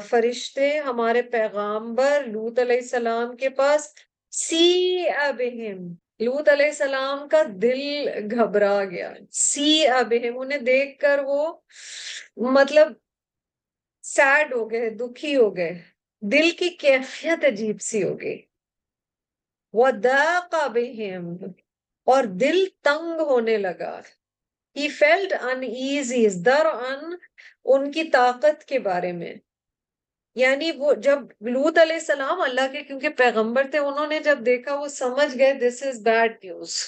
فرشتے، 0.09 0.79
ہمارے 0.79 1.21
پیغامبر 1.21 2.23
لوت 2.25 2.59
علیہ 2.59 2.77
السلام 2.77 3.35
کے 3.35 3.49
پاس۔ 3.49 3.93
سی 4.37 5.03
ابہم 5.17 5.79
لوت 6.19 6.49
علیہ 6.49 6.65
السلام 6.65 7.29
کا 7.29 7.43
دل 7.61 8.09
گھبرا 8.31 8.85
گیا۔ 8.85 9.13
سی 9.31 9.87
ابہم، 9.87 10.39
انہیں 10.39 10.59
دیکھ 10.59 10.99
کر 10.99 11.19
وہ 11.25 11.53
مطلب 12.37 12.87
سیڈ 14.03 14.53
ہو 14.53 14.71
گئے، 14.71 14.89
دکھی 14.89 15.35
ہو 15.35 15.57
گئے۔ 15.57 15.73
دل 16.21 16.51
کی 16.51 16.69
کیفیت 16.69 17.45
عجیب 17.45 17.81
سی 17.81 18.03
ہو 18.03 18.21
گئی۔ 18.21 18.41
وَدَاقَ 19.73 20.55
بِهِمْ، 20.69 21.25
اور 22.05 22.23
دل 22.23 22.65
تنگ 22.83 23.19
ہونے 23.19 23.57
لگا۔ 23.57 24.01
He 24.75 24.87
felt 25.01 25.31
uneasy 25.43 26.23
در 26.45 26.65
ان 26.65 27.15
ان 27.65 27.91
کی 27.91 28.03
طاقت 28.03 28.65
کے 28.65 28.79
بارے 28.79 29.11
میں۔ 29.11 29.35
یعنی 30.35 30.71
وہ 30.77 30.93
جب 30.93 31.19
لوت 31.41 31.77
علیہ 31.77 31.95
السلام 31.95 32.41
اللہ 32.41 32.71
کے 32.71 32.81
کیونکہ 32.81 33.09
پیغمبر 33.09 33.67
تھے 33.71 33.79
انہوں 33.79 34.07
نے 34.07 34.19
جب 34.19 34.39
دیکھا 34.45 34.75
وہ 34.75 34.87
سمجھ 34.87 35.37
گئے 35.37 35.53
دس 35.53 35.83
از 35.83 36.01
بیڈ 36.01 36.37
نیوز 36.43 36.81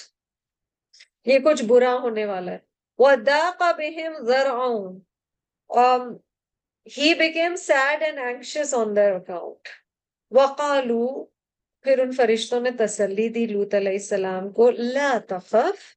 یہ 1.26 1.38
کچھ 1.38 1.62
برا 1.62 1.94
ہونے 1.94 2.24
والا 2.24 2.52
ہے۔ 2.52 2.58
وَدَاقَ 2.98 3.64
بِهِمْ 3.76 4.26
ذَرْعُونَ 4.26 4.98
um, 5.70 6.18
he 6.96 7.14
became 7.14 7.56
sad 7.56 8.02
and 8.02 8.18
anxious 8.18 8.74
on 8.78 8.94
their 8.94 9.16
account. 9.16 9.68
وَقَالُوا 10.30 11.24
پھر 11.82 11.98
ان 11.98 12.12
فرشتوں 12.12 12.60
نے 12.60 12.70
تسلی 12.78 13.28
دی 13.28 13.46
لوت 13.46 13.74
علیہ 13.74 13.92
السلام 13.92 14.50
کو 14.50 14.70
لا 14.70 15.18
تخف 15.28 15.94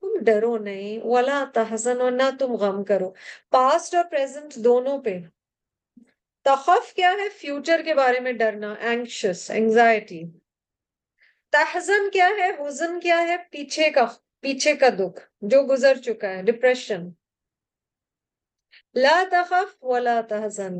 تم 0.00 0.24
ڈرو 0.24 0.58
نہیں 0.58 1.06
ولا 1.06 1.44
تحزن 1.54 2.00
اور 2.00 2.12
نہ 2.12 2.30
تم 2.38 2.52
غم 2.52 2.84
کرو۔ 2.84 3.12
پاسٹ 3.50 3.94
اور 3.94 4.04
پریزنٹ 4.10 4.54
دونوں 4.54 4.98
پہ۔ 4.98 5.18
تخف 6.46 6.92
کیا 6.94 7.10
ہے 7.18 7.28
فیوچر 7.38 7.82
کے 7.84 7.94
بارے 7.94 8.20
میں 8.20 8.32
ڈرنا 8.32 8.72
اینکشس 8.88 9.50
انگزائٹی 9.50 10.22
تحزن 11.52 12.08
کیا 12.10 12.28
ہے، 12.38 12.48
حزن 12.58 12.98
کیا 13.00 13.18
ہے، 13.28 13.36
پیچھے 13.50 13.90
کا 13.90 14.06
پیچھے 14.40 14.74
کا 14.76 14.88
دکھ، 14.98 15.20
جو 15.50 15.62
گزر 15.70 15.94
چکا 16.04 16.28
ہے 16.28 16.42
ڈپریشن 16.42 17.08
لا 18.96 19.22
تخف 19.30 19.76
ولا 19.82 20.20
تحزن. 20.28 20.76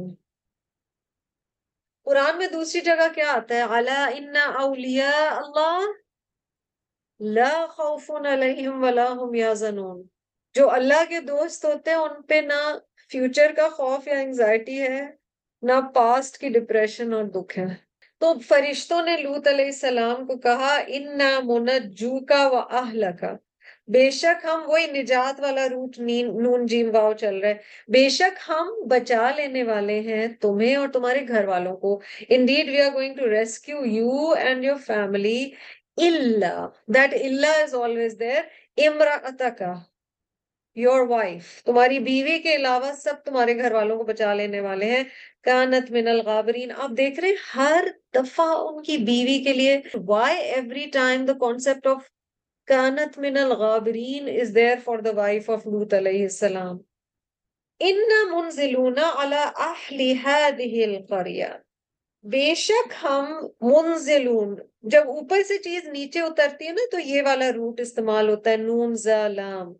قرآن 2.06 2.38
میں 2.38 2.46
دوسری 2.52 2.80
جگہ 2.80 3.08
کیا 3.14 3.32
آتا 3.32 3.54
ہے؟ 3.54 3.62
الا 3.78 4.04
ان 4.14 4.36
اولیاء 4.36 5.30
اللہ 5.36 5.86
لا 7.20 7.54
خوف 7.66 8.10
علیہم 8.10 8.82
ولا 8.82 9.08
هم 9.12 9.34
یحزنون 9.34 10.02
جو 10.54 10.70
اللہ 10.70 11.04
کے 11.08 11.20
دوست 11.26 11.64
ہوتے 11.64 11.90
ہیں، 11.90 11.98
ان 11.98 12.22
پہ 12.28 12.40
نہ 12.42 12.60
فیوچر 13.10 13.52
کا 13.56 13.68
خوف 13.68 14.08
یا 14.08 14.18
انگزائٹی 14.18 14.80
ہے 14.82 15.00
نہ 15.62 15.80
پاسٹ 15.94 16.38
کی 16.38 16.48
ڈپریشن 16.48 17.12
اور 17.12 17.24
دکھ 17.24 17.58
ہے۔ 17.58 17.66
تو 18.20 18.32
فرشتوں 18.48 19.02
نے 19.02 19.16
لوت 19.16 19.48
علیہ 19.48 19.64
السلام 19.64 20.26
کو 20.26 20.36
کہا 20.38 20.76
ان 20.86 21.18
نہ 21.18 21.38
منجو 21.44 22.18
کا 22.24 22.46
و 22.48 22.56
اہل 22.56 23.04
کا 23.20 23.34
بے 23.88 24.10
شک 24.10 24.44
ہم 24.44 24.62
وہی 24.66 24.86
نجات 24.92 25.40
والا 25.40 25.68
روٹ 25.68 25.98
نون 25.98 26.66
جیم 26.66 26.90
واؤ 26.94 27.12
چل 27.12 27.38
رہا 27.38 27.48
ہے 27.48 27.54
بے 27.88 28.08
شک 28.08 28.38
ہم 28.48 28.68
بچا 28.88 29.30
لینے 29.36 29.62
والے 29.62 30.00
ہیں 30.00 30.26
تمہیں 30.40 30.74
اور 30.76 30.88
تمہارے 30.88 31.26
گھر 31.28 31.44
والوں 31.44 31.76
کو۔ 31.76 32.00
Indeed 32.28 32.68
we 32.68 32.80
are 32.80 32.92
going 32.94 33.14
to 33.14 33.30
rescue 33.30 33.84
you 33.86 34.32
and 34.38 34.64
your 34.64 34.76
family 34.86 35.50
Allah 35.96 36.66
that 36.94 37.14
Allah 37.14 37.62
is 37.62 37.74
always 37.74 38.18
there 38.20 38.42
امرا 38.86 39.16
کا 39.58 39.74
یور 40.76 41.00
وائف 41.00 41.62
تمہاری 41.64 41.98
بیوی 41.98 42.38
کے 42.38 42.54
علاوہ 42.56 42.92
سب 42.92 43.14
تمہارے 43.24 43.56
گھر 43.56 43.72
والوں 43.72 43.96
کو 43.96 44.04
بچا 44.04 44.34
لینے 44.34 44.60
والے 44.60 44.86
ہیں۔ 44.86 45.04
کانت 45.42 45.90
من 45.90 46.08
الغابرین 46.08 46.72
آپ 46.76 46.90
دیکھ 46.96 47.20
رہے 47.20 47.28
ہیں 47.28 47.36
ہر 47.54 47.84
دفعہ 48.14 48.46
ان 48.46 48.82
کی 48.82 48.96
بیوی 48.96 49.44
کے 49.44 49.52
لیے۔ 49.52 49.80
Why 50.06 50.38
every 50.38 50.86
time 50.86 51.24
the 51.24 51.32
concept 51.32 51.86
of 51.86 52.02
کانت 52.66 53.18
من 53.18 53.36
الغابرین 53.36 54.40
is 54.40 54.54
there 54.54 54.76
for 54.84 54.98
the 54.98 55.10
wife 55.14 55.50
of 55.50 55.66
لوت 55.66 55.94
علیہ 55.94 56.22
السلام؟ 56.22 56.78
ان 57.80 58.00
منزلون 58.30 58.98
علی 58.98 59.42
اہل 59.56 60.00
هذه 60.24 60.82
القریہ 60.84 61.52
بے 62.22 62.54
شک 62.54 62.92
ہم 63.02 63.46
منزلون، 63.60 64.54
جب 64.82 65.08
اوپر 65.08 65.42
سے 65.42 65.58
چیز 65.58 65.88
نیچے 65.88 66.20
اترتی 66.20 66.66
ہے 66.66 66.72
نا، 66.72 66.90
تو 66.90 66.98
یہ 66.98 67.22
والا 67.22 67.52
روٹ 67.52 67.80
استعمال 67.80 68.28
ہوتا 68.28 68.50
ہے، 68.50 68.56
نون 68.56 68.94
زالام 68.94 69.72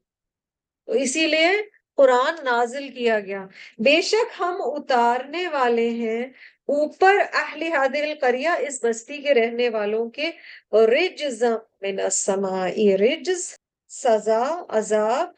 اسی 0.94 1.26
لیے 1.26 1.48
قرآن 1.96 2.44
نازل 2.44 2.88
کیا 2.88 3.20
گیا۔ 3.20 3.46
بے 3.78 4.00
شک 4.00 4.40
ہم 4.40 4.54
اتارنے 4.58 5.48
والے 5.48 5.88
ہیں 5.90 6.22
اوپر 6.66 7.16
اہل 7.32 7.62
حادر 7.62 8.02
القریہ 8.02 8.48
اس 8.48 8.84
بستی 8.84 9.18
کے 9.18 9.34
رہنے 9.34 9.68
والوں 9.68 10.10
کے۔ 10.10 10.30
رجز 10.72 11.42
من 11.80 12.00
السماء، 12.00 12.68
رجز، 12.96 13.54
سزا، 13.88 14.64
عذاب۔ 14.68 15.28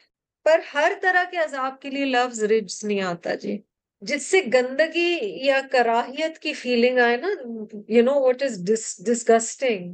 پر 0.43 0.59
ہر 0.73 0.91
طرح 1.01 1.23
کے 1.31 1.37
عذاب 1.37 1.81
کے 1.81 1.89
لیے 1.89 2.05
لفظ 2.05 2.43
رجز 2.43 2.83
نہیں 2.83 3.01
آتا 3.01 3.35
جی۔ 3.35 3.57
جس 4.01 4.25
سے 4.25 4.41
گندگی 4.53 5.17
یا 5.45 5.61
کراہیت 5.71 6.39
کی 6.39 6.53
فیلنگ 6.53 6.99
آئے 6.99 7.17
نا 7.17 7.27
you 7.87 8.03
know 8.03 8.21
what 8.21 8.43
is 8.43 8.65
disgusting 9.05 9.93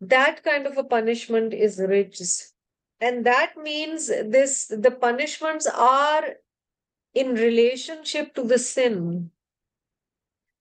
that 0.00 0.40
kind 0.44 0.66
of 0.66 0.78
a 0.78 0.82
punishment 0.82 1.54
is 1.60 1.80
رجز۔ 1.80 2.53
And 3.04 3.26
that 3.26 3.56
means 3.58 4.06
this 4.34 4.52
the 4.66 4.90
punishments 4.90 5.66
are 5.66 6.36
in 7.16 7.34
relationship 7.36 8.34
to 8.34 8.44
the 8.44 8.58
sin. 8.58 9.00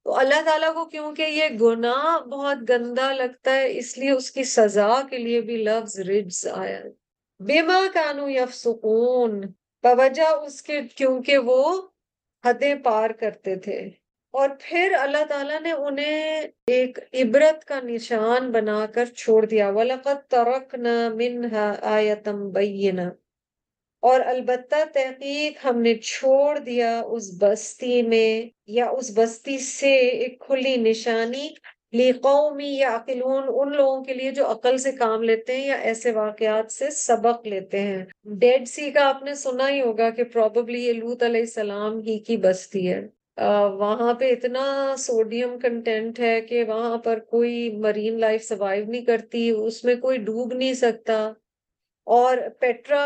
تو 0.06 0.16
اللہ 0.20 0.42
تعالیٰ 0.46 0.74
کو 0.74 0.84
کیونکہ 0.86 1.28
یہ 1.32 1.50
گناہ 1.62 2.20
بہت 2.30 2.70
گندا 2.70 3.12
لگتا 3.14 3.52
ہے 3.56 3.78
اس 3.78 3.98
لیے 3.98 4.12
اس 4.12 4.30
کی 4.32 4.44
سزا 4.54 5.02
کے 5.10 5.18
لیے 5.18 5.42
بھی 5.42 5.58
لفظ 5.64 6.00
رجز 6.10 6.46
آیا 6.54 6.80
بیما 7.40 7.80
کانو 7.94 8.30
یفسقون 8.30 9.40
بوجہ 9.84 10.28
اس 10.46 10.62
کے 10.62 10.82
کیونکہ 10.96 11.38
وہ 11.46 11.64
حدیں 12.44 12.76
پار 12.84 13.10
کرتے 13.20 13.56
تھے 13.66 13.80
اور 14.34 14.50
پھر 14.60 14.94
اللہ 15.00 15.26
تعالیٰ 15.30 15.62
نے 15.62 15.72
انہیں 15.72 16.48
ایک 16.68 17.00
عبرت 17.14 17.66
کا 17.66 17.80
نشان 17.84 18.52
بنا 18.52 18.86
کر 18.86 19.06
چھوڑ 19.06 19.46
دیا۔ 19.46 19.70
وَلَقَدْ 19.70 20.28
تَرَكْنَا 20.28 21.10
مِنْهَا 21.10 21.74
آیَتًا 21.82 22.50
بَيِّنَا 22.54 23.10
اور 24.04 24.20
البتہ 24.26 24.76
تحقیق 24.94 25.66
ہم 25.66 25.82
نے 25.82 25.96
چھوڑ 25.96 26.60
دیا 26.60 27.00
اس 27.00 27.32
بستی 27.40 28.02
میں 28.02 28.50
یا 28.68 28.86
اس 28.86 29.12
بستی 29.16 29.58
سے 29.58 29.96
ایک 29.96 30.40
کھلی 30.40 30.76
نشانی 30.76 31.50
لی 31.92 32.12
قومی 32.12 32.78
یا 32.78 32.96
عقلون 32.96 33.44
ان 33.48 33.76
لوگوں 33.76 34.04
کے 34.04 34.14
لیے 34.14 34.32
جو 34.32 34.52
عقل 34.52 34.78
سے 34.78 34.92
کام 34.92 35.24
لیتے 35.24 35.56
ہیں 35.56 35.68
یا 35.68 35.76
ایسے 35.76 36.12
واقعات 36.12 36.72
سے 36.72 36.90
سبق 36.90 37.48
لیتے 37.48 37.80
ہیں۔ 37.80 38.06
ڈیڈ 38.24 38.68
سی 38.68 38.92
کا 38.92 39.10
آپ 39.10 39.24
نے 39.24 39.36
سنا 39.36 39.70
ہی 39.70 39.82
ہوگا 39.82 40.10
کہ 40.10 40.24
پروببلی 40.24 40.88
یہ 40.88 40.94
لوت 40.94 41.24
علیہ 41.24 41.42
السلام 41.42 42.00
ہی 42.00 42.20
کی 42.20 42.38
بستی 42.38 42.94
ہے۔ 42.94 43.23
وہاں 43.80 44.14
پہ 44.14 44.32
اتنا 44.32 44.62
سوڈیم 45.00 45.58
کنٹینٹ 45.60 46.20
ہے 46.20 46.40
کہ 46.42 46.64
وہاں 46.64 46.98
پر 47.04 47.20
کوئی 47.30 47.54
مرین 47.78 48.20
لائف 48.20 48.44
سروائیو 48.44 48.86
نہیں 48.86 49.06
کرتی، 49.06 49.50
اس 49.52 49.84
میں 49.84 49.96
کوئی 50.02 50.18
ڈوب 50.26 50.54
نہیں 50.54 50.74
سکتا۔ 50.78 51.18
اور 52.08 52.38
پیٹرا 52.60 53.02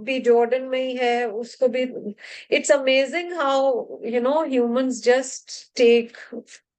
بھی 0.00 0.18
جارڈن 0.22 0.68
میں 0.70 0.80
ہی 0.82 0.96
ہے، 0.98 1.22
اس 1.24 1.56
کو 1.56 1.68
بھی 1.68 1.82
it's 2.50 2.70
amazing 2.70 3.32
how 3.32 3.72
you 4.06 4.20
know 4.22 4.42
humans 4.44 5.04
just 5.04 5.50
take 5.76 6.16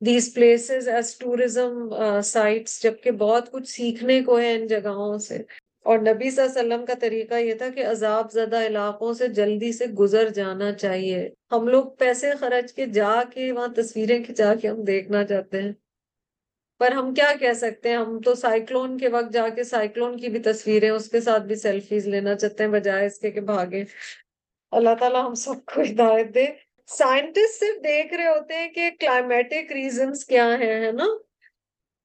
these 0.02 0.34
places 0.34 0.88
as 0.90 1.16
tourism 1.18 1.74
sites 2.26 2.82
جبکہ 2.84 3.12
بہت 3.20 3.52
کچھ 3.52 3.68
سیکھنے 3.70 4.22
کو 4.24 4.40
ہے 4.40 4.54
ان 4.54 4.68
جگہوں 4.68 5.18
سے۔ 5.20 5.38
اور 5.84 6.00
نبی 6.00 6.32
صلی 6.32 6.44
اللہ 6.44 6.60
علیہ 6.60 6.74
وسلم 6.74 6.86
کا 6.86 6.94
طریقہ 7.00 7.34
یہ 7.34 7.54
تھا 7.54 7.70
کہ 7.70 7.86
عذاب 7.86 8.32
زدہ 8.32 8.66
علاقوں 8.66 9.14
سے 9.14 9.28
جلدی 9.28 9.72
سے 9.72 9.86
گزر 9.86 10.30
جانا 10.30 10.72
چاہیے۔ 10.72 11.30
ہم 11.52 11.68
لوگ 11.68 11.86
پیسے 11.86 12.32
خرچ 12.40 12.74
کے 12.74 12.86
جا 12.86 13.24
کے 13.34 13.52
وہاں 13.52 13.68
تصویریں 13.68 14.24
کھچا 14.24 14.56
کے 14.56 14.68
ہم 14.68 14.84
دیکھنا 14.84 15.26
چاہتے 15.26 15.62
ہیں۔ 15.62 15.72
پر 16.80 16.92
ہم 16.92 17.14
کیا 17.14 17.34
کہہ 17.40 17.54
سکتے 17.54 17.90
ہیں؟ 17.90 17.98
ہم 17.98 18.22
تو 18.22 18.36
سائیکلون 18.36 18.98
کے 18.98 19.08
وقت 19.08 19.34
جا 19.34 19.50
کے 19.50 19.64
سائیکلون 19.64 20.18
کی 20.18 20.28
بھی 20.28 20.40
تصویریں، 20.40 20.90
اس 20.90 21.10
کے 21.10 21.22
ساتھ 21.22 21.44
بھی 21.44 21.56
سیلفیز 21.56 22.08
لینا 22.08 22.36
چاہتے 22.36 22.64
ہیں 22.64 22.72
بجائے 22.72 23.06
اس 23.06 23.20
کے 23.20 23.32
کہ 23.32 23.42
بھاگے۔ 23.42 23.84
اللہ 24.72 24.90
تعالیٰ 25.00 25.26
ہم 25.26 25.34
سب 25.34 25.66
کو 25.66 25.82
ہدایت 25.82 26.36
دے۔ 26.36 26.46
سائنٹسٹ 26.88 27.60
صرف 27.60 27.84
دیکھ 27.84 28.14
رہے 28.14 28.28
ہوتے 28.28 28.54
ہیں 28.54 28.70
کہ 28.70 28.90
کلائمیٹک 29.00 29.72
ریزنز 29.72 30.26
کیا 30.26 30.56
ہیں، 30.60 30.86
ہے 30.86 30.92
نا؟ 30.92 31.29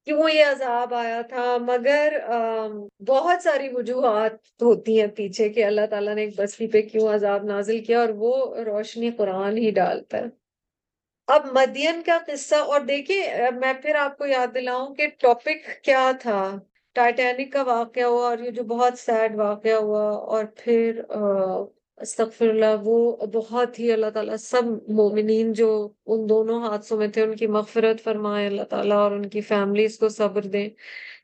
کیوں 0.07 0.29
یہ 0.31 0.45
عذاب 0.45 0.93
آیا 0.95 1.21
تھا؟ 1.29 1.57
مگر 1.61 2.17
بہت 3.09 3.43
ساری 3.43 3.69
وجوہات 3.69 4.33
ہوتی 4.63 5.01
ہیں 5.01 5.07
پیچھے 5.17 5.49
کہ 5.49 5.65
اللہ 5.65 5.87
تعالیٰ 5.91 6.15
نے 6.15 6.23
ایک 6.23 6.39
بستی 6.39 6.67
پہ 6.67 6.83
کیوں 6.83 7.09
عذاب 7.15 7.45
نازل 7.45 7.79
کیا 7.85 8.01
اور 8.01 8.09
وہ 8.19 8.35
روشنی 8.65 9.11
قرآن 9.11 9.57
ہی 9.59 9.71
ڈالتا 9.71 10.19
ہے۔ 10.19 10.27
اب 11.29 11.47
مدین 11.53 12.03
کا 12.07 12.19
قصہ، 12.27 12.55
اور 12.55 12.81
دیکھیں 12.89 13.23
میں 13.61 13.73
پھر 13.83 13.95
آپ 13.97 14.19
کو 14.19 14.27
یاد 14.27 14.55
دلاؤں 14.55 14.95
کہ 14.95 15.07
ٹاپک 15.19 15.85
کیا 15.85 16.11
تھا؟ 16.21 16.41
ٹائٹینک 16.97 17.53
کا 17.53 17.63
واقعہ 17.63 18.05
ہوا 18.05 18.29
اور 18.29 18.39
یہ 18.39 18.51
جو 18.51 18.63
بہت 18.65 18.99
سیڈ 18.99 19.35
واقعہ 19.37 19.77
ہوا 19.77 20.05
اور 20.33 20.45
پھر 20.57 21.01
استغفر 22.01 22.49
اللہ، 22.49 22.77
وہ 22.83 23.27
بہت 23.27 23.79
ہی 23.79 23.93
اللہ 23.93 24.11
تعالیٰ 24.15 24.37
سب 24.37 24.63
مومنین 24.89 25.53
جو 25.53 25.89
ان 26.07 26.29
دونوں 26.29 26.63
حادثوں 26.63 26.99
میں 26.99 27.09
تھے، 27.09 27.23
ان 27.23 27.37
کی 27.37 27.47
مغفرت 27.47 28.05
فرمائے 28.05 28.47
اللہ 28.47 28.63
تعالیٰ 28.63 28.97
اور 28.97 29.13
ان 29.13 29.29
کی 29.29 29.41
فیملیز 29.41 29.99
کو 29.99 30.09
صبر 30.09 30.43
دیں۔ 30.43 30.69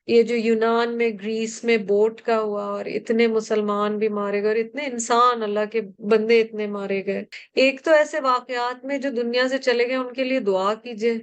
یہ 0.06 0.22
جو 0.22 0.37
یونان 0.37 0.96
میں، 0.96 1.11
گریس 1.22 1.64
میں 1.64 1.76
بوٹ 1.76 2.20
کا 2.20 2.40
ہوا 2.40 2.64
اور 2.64 2.85
اتنے 2.85 3.26
مسلمان 3.26 3.98
بھی 3.98 4.09
مارے 4.09 4.40
گئے 4.42 4.48
اور 4.48 4.56
اتنے 4.56 4.85
انسان 4.85 5.42
اللہ 5.42 5.64
کے 5.72 5.80
بندے 5.98 6.40
اتنے 6.40 6.66
مارے 6.66 7.06
گئے۔ 7.06 7.24
ایک 7.54 7.83
تو 7.85 7.90
ایسے 7.90 8.20
واقعات 8.20 8.85
میں 8.85 8.98
جو 8.98 9.11
دنیا 9.11 9.48
سے 9.48 9.59
چلے 9.59 9.88
گئے، 9.88 9.96
ان 9.96 10.12
کے 10.12 10.24
لیے 10.24 10.40
دعا 10.40 10.74
کیجیے۔ 10.74 11.14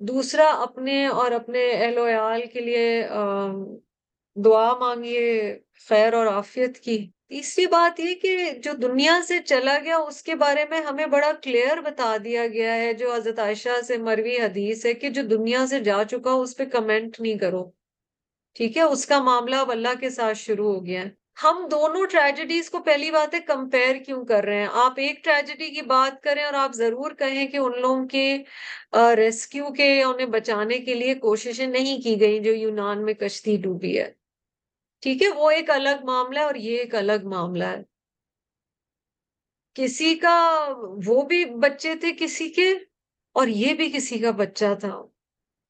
دوسرا، 0.00 0.48
اپنے 0.48 1.06
اور 1.06 1.32
اپنے 1.32 1.70
اہل 1.70 1.98
ویال 1.98 2.42
کے 2.52 2.60
لیے 2.60 3.06
دعا 4.44 4.78
مانگیے، 4.78 5.58
خیر 5.88 6.12
اور 6.12 6.26
عافیت 6.26 6.78
کی۔ 6.78 7.06
تیسری 7.30 7.66
بات 7.66 8.00
یہ 8.00 8.14
کہ 8.14 8.50
جو 8.62 8.72
دنیا 8.82 9.18
سے 9.28 9.38
چلا 9.44 9.78
گیا 9.84 9.96
اس 9.96 10.22
کے 10.22 10.34
بارے 10.34 10.64
میں 10.70 10.80
ہمیں 10.80 11.06
بڑا 11.06 11.30
کلیئر 11.42 11.80
بتا 11.80 12.16
دیا 12.24 12.46
گیا 12.46 12.74
ہے 12.74 12.92
جو 12.92 13.14
حضرت 13.14 13.38
عائشہ 13.38 13.80
سے 13.86 13.96
مروی 13.98 14.36
حدیث 14.40 14.86
ہے 14.86 14.94
کہ 14.94 15.08
جو 15.10 15.22
دنیا 15.22 15.66
سے 15.66 15.80
جا 15.80 16.02
چکا 16.10 16.32
اس 16.32 16.56
پہ 16.56 16.64
کمنٹ 16.64 17.20
نہیں 17.20 17.38
کرو۔ 17.38 17.64
ٹھیک 18.56 18.76
ہے؟ 18.76 18.82
اس 18.82 19.06
کا 19.06 19.22
معاملہ 19.22 19.56
اب 19.56 19.70
اللہ 19.70 19.94
کے 20.00 20.10
ساتھ 20.10 20.38
شروع 20.38 20.72
ہو 20.74 20.86
گیا 20.86 21.02
ہے۔ 21.02 21.08
ہم 21.42 21.66
دونوں 21.70 22.06
ٹریجڈیز 22.06 22.70
کو 22.70 22.78
پہلی 22.80 23.10
بات 23.10 23.34
ہے 23.34 23.40
کمپیئر 23.46 23.96
کیوں 23.96 24.24
کر 24.24 24.44
رہے 24.44 24.60
ہیں؟ 24.60 24.68
آپ 24.72 24.92
ایک 24.96 25.24
ٹریجڈی 25.24 25.68
کی 25.70 25.82
بات 25.86 26.22
کریں 26.22 26.44
اور 26.44 26.54
آپ 26.54 26.74
ضرور 26.74 27.10
کہیں 27.12 27.46
کہ 27.46 27.56
ان 27.56 27.80
لوگوں 27.80 28.06
کے 28.06 28.26
ریسکیو 29.16 29.68
کے 29.72 30.02
انہیں 30.02 30.26
بچانے 30.26 30.78
کے 30.78 30.94
لیے 30.94 31.14
کوششیں 31.14 31.66
نہیں 31.66 32.00
کی 32.02 32.20
گئی 32.20 32.38
جو 32.40 32.52
یونان 32.54 33.04
میں 33.04 33.14
کشتی 33.14 33.56
ڈوبی 33.56 33.98
ہے۔ 33.98 34.10
ٹھیک 35.06 35.22
ہے، 35.22 35.28
وہ 35.28 35.50
ایک 35.50 35.70
الگ 35.70 36.04
معاملہ 36.04 36.38
ہے 36.38 36.44
اور 36.44 36.54
یہ 36.54 36.78
ایک 36.78 36.94
الگ 36.94 37.24
معاملہ 37.24 37.64
ہے۔ 37.64 37.82
کسی 39.74 40.14
کا، 40.14 40.68
وہ 41.06 41.22
بھی 41.22 41.44
بچے 41.44 41.94
تھے 41.94 42.12
کسی 42.18 42.48
کے 42.48 42.74
اور 43.32 43.46
یہ 43.46 43.74
بھی 43.74 43.90
کسی 43.90 44.18
کا 44.18 44.30
بچہ 44.30 44.64
تھا۔ 44.80 45.06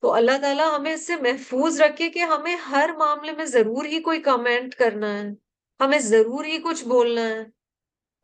تو 0.00 0.12
اللہ 0.12 0.30
تعالیٰ 0.40 0.78
ہمیں 0.78 0.94
اس 0.94 1.06
سے 1.06 1.16
محفوظ 1.16 1.80
رکھے 1.80 2.10
کہ 2.10 2.18
ہمیں 2.18 2.56
ہر 2.56 2.90
معاملے 2.98 3.32
میں 3.32 3.44
ضرور 3.44 3.84
ہی 3.84 4.00
کوئی 4.00 4.20
کمنٹ 4.20 4.74
کرنا 4.74 5.22
ہے۔ 5.22 5.28
ہمیں 5.80 5.98
ضرور 5.98 6.44
ہی 6.44 6.58
کچھ 6.58 6.84
بولنا 6.84 7.28
ہے۔ 7.28 7.38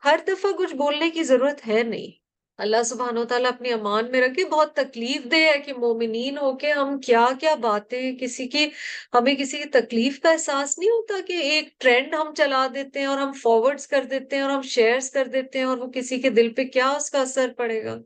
ہر 0.04 0.18
دفعہ 0.28 0.52
کچھ 0.52 0.74
بولنے 0.74 1.10
کی 1.10 1.22
ضرورت 1.22 1.68
ہے 1.68 1.82
نہیں۔ 1.82 2.21
اللہ 2.62 2.82
سبحانہ 2.84 3.20
و 3.20 3.24
تعالیٰ 3.24 3.50
اپنی 3.52 3.72
امان 3.72 4.10
میں 4.10 4.20
رکھے، 4.20 4.44
بہت 4.44 4.74
تکلیف 4.74 5.24
دہ 5.30 5.42
ہے 5.44 5.58
کہ 5.58 5.72
مومنین 5.74 6.38
ہو 6.38 6.52
کے 6.56 6.72
ہم 6.72 6.98
کیا 7.00 7.26
کیا 7.40 7.54
باتیں، 7.60 8.16
کسی 8.16 8.46
کی، 8.48 8.68
ہمیں 9.14 9.34
کسی 9.34 9.58
کی 9.58 9.68
تکلیف 9.70 10.20
کا 10.20 10.30
احساس 10.30 10.78
نہیں 10.78 10.90
ہوتا 10.90 11.14
کہ 11.26 11.40
ایک 11.44 11.68
ٹرینڈ 11.80 12.14
ہم 12.14 12.32
چلا 12.36 12.66
دیتے 12.74 12.98
ہیں 12.98 13.06
اور 13.06 13.18
ہم 13.18 13.32
فارورڈز 13.42 13.86
کر 13.86 14.04
دیتے 14.10 14.36
ہیں 14.36 14.42
اور 14.42 14.50
ہم 14.50 14.62
شیئرز 14.68 15.10
کر 15.10 15.28
دیتے 15.32 15.58
ہیں 15.58 15.66
اور 15.66 15.78
وہ 15.78 15.90
کسی 15.90 16.20
کے 16.20 16.30
دل 16.30 16.52
پہ 16.54 16.64
کیا 16.68 16.88
اس 16.90 17.10
کا 17.10 17.20
اثر 17.20 17.52
پڑے 17.56 17.82
گا؟ 17.84 17.96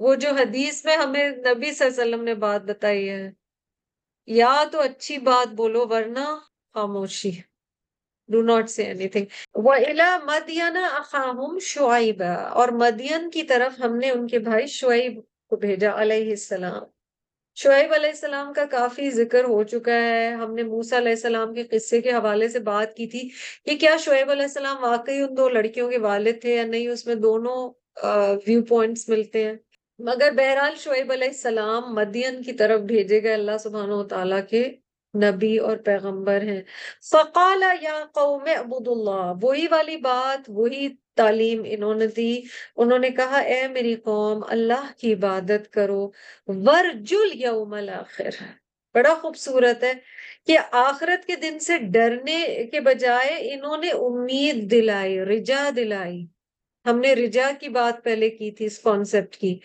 وہ 0.00 0.14
جو 0.16 0.30
حدیث 0.34 0.84
میں 0.84 0.96
ہمیں 0.96 1.28
نبی 1.28 1.72
صلی 1.72 1.86
اللہ 1.86 1.92
علیہ 1.92 2.02
وسلم 2.02 2.24
نے 2.24 2.34
بات 2.36 2.62
بتائی 2.64 3.08
ہے، 3.08 3.30
یا 4.28 4.52
تو 4.72 4.80
اچھی 4.80 5.18
بات 5.24 5.54
بولو 5.56 5.86
ورنہ 5.88 6.24
خاموشی۔ 6.74 7.30
Do 8.28 8.42
not 8.42 8.70
see 8.70 8.82
any 8.82 9.08
thing 9.08 9.26
مدین 10.24 10.76
اخاہم 10.76 11.58
شعیب 11.62 12.22
اور 12.50 12.68
مدین 12.68 13.30
کی 13.30 13.42
طرف 13.42 13.80
ہم 13.80 13.96
نے 13.96 14.10
ان 14.10 14.26
کے 14.26 14.38
بھائی 14.38 14.66
شعیب 14.66 15.20
کو 15.50 15.56
بھیجا، 15.56 15.90
علیہ 16.02 16.30
السلام۔ 16.30 16.82
شعیب 17.56 17.92
علیہ 17.94 18.10
السلام 18.10 18.52
کا 18.52 18.64
کافی 18.70 19.10
ذکر 19.10 19.44
ہو 19.44 19.62
چکا 19.62 19.94
ہے۔ 19.94 20.28
ہم 20.40 20.54
نے 20.54 20.62
موسا 20.62 20.96
علیہ 20.98 21.12
السلام 21.12 21.54
کے 21.54 21.62
قصے 21.62 22.00
کے 22.00 22.10
حوالے 22.12 22.48
سے 22.48 22.58
بات 22.58 22.94
کی 22.96 23.06
تھی 23.06 23.28
کہ 23.64 23.76
کیا 23.80 23.96
شعیب 24.04 24.30
علیہ 24.30 24.42
السلام 24.42 24.82
واقعی 24.84 25.20
ان 25.20 25.36
دو 25.36 25.48
لڑکیوں 25.48 25.90
کے 25.90 25.98
والد 25.98 26.40
تھے 26.40 26.54
یا 26.56 26.64
نہیں، 26.64 26.88
اس 26.88 27.06
میں 27.06 27.14
دونوں 27.14 27.56
ویو 28.46 28.62
پوائنٹس 28.64 29.08
ملتے 29.08 29.44
ہیں۔ 29.44 29.54
مگر 29.98 30.30
بہرحال 30.36 30.74
شعیب 30.78 31.12
علیہ 31.12 31.28
السلام 31.28 31.94
مدین 31.94 32.42
کی 32.42 32.52
طرف 32.52 32.80
بھیجے 32.80 33.22
گئے 33.22 33.34
اللہ 33.34 33.58
سبحانہ 33.62 33.92
و 33.92 34.04
تعالیٰ 34.04 34.40
کے 34.50 34.62
نبی 35.16 35.58
اور 35.58 35.76
پیغمبر 35.76 36.42
ہیں۔ 36.42 36.62
فقال 37.10 37.62
یا 37.80 38.04
قوم 38.14 38.44
عبد 38.58 38.88
اللہ، 38.88 39.32
وہی 39.42 39.66
والی 39.70 39.96
بات، 39.96 40.44
وہی 40.48 40.88
تعلیم 41.16 41.62
انہوں 41.66 41.94
نے 41.94 42.06
دی۔ 42.06 42.40
انہوں 42.76 42.98
نے 42.98 43.10
کہا، 43.10 43.38
اے 43.38 43.68
میری 43.68 43.94
قوم، 43.94 44.42
اللہ 44.48 44.92
کی 44.98 45.12
عبادت 45.12 45.70
کرو۔ 45.70 46.10
ورجل 46.46 47.30
یوم 47.34 47.74
الاخر۔ 47.74 48.42
بڑا 48.94 49.14
خوبصورت 49.14 49.82
ہے 49.84 49.92
کہ 50.46 50.58
آخرت 50.72 51.26
کے 51.26 51.36
دن 51.36 51.58
سے 51.58 51.78
ڈرنے 51.78 52.64
کے 52.72 52.80
بجائے 52.80 53.54
انہوں 53.54 53.76
نے 53.76 53.90
امید 53.90 54.70
دلائی، 54.70 55.20
رجا 55.20 55.70
دلائی۔ 55.76 56.26
ہم 56.86 57.00
نے 57.00 57.14
رجا 57.14 57.50
کی 57.60 57.68
بات 57.68 58.04
پہلے 58.04 58.30
کی 58.30 58.50
تھی 58.50 58.64
اس 58.64 58.78
کانسیپٹ 58.78 59.36
کی۔ 59.36 59.58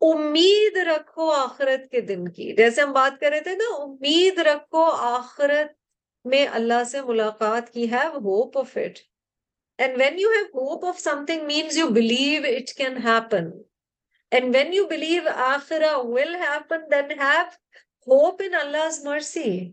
امید 0.00 0.76
رکھو 0.76 1.30
آخرت 1.30 1.90
کے 1.90 2.00
دن 2.00 2.28
کی۔ 2.28 2.52
جیسے 2.52 2.80
ہم 2.80 2.92
بات 2.92 3.20
کر 3.20 3.30
رہے 3.30 3.40
تھے 3.40 3.54
نا، 3.56 3.74
امید 3.82 4.38
رکھو 4.38 4.84
آخرت 4.90 5.76
میں 6.24 6.46
اللہ 6.52 6.84
سے 6.84 7.00
ملاقات 7.02 7.72
کی 7.72 7.90
have 7.92 8.18
hope 8.18 8.58
of 8.58 8.76
it 8.76 8.98
and 9.78 9.96
when 9.98 10.18
you 10.18 10.30
have 10.30 10.44
hope 10.44 10.84
of 10.84 11.00
something 11.26 11.46
means 11.46 11.76
you 11.76 11.88
believe 11.88 12.42
it 12.44 12.72
can 12.76 12.96
happen 12.96 13.50
and 14.30 14.56
when 14.56 14.72
you 14.72 14.86
believe 14.86 15.22
آخرا 15.34 15.96
will 15.96 16.34
happen 16.34 16.90
then 16.90 17.10
have 17.20 17.44
hope 18.06 18.42
in 18.44 18.54
اللہ 18.54 18.88
مرسی 19.04 19.72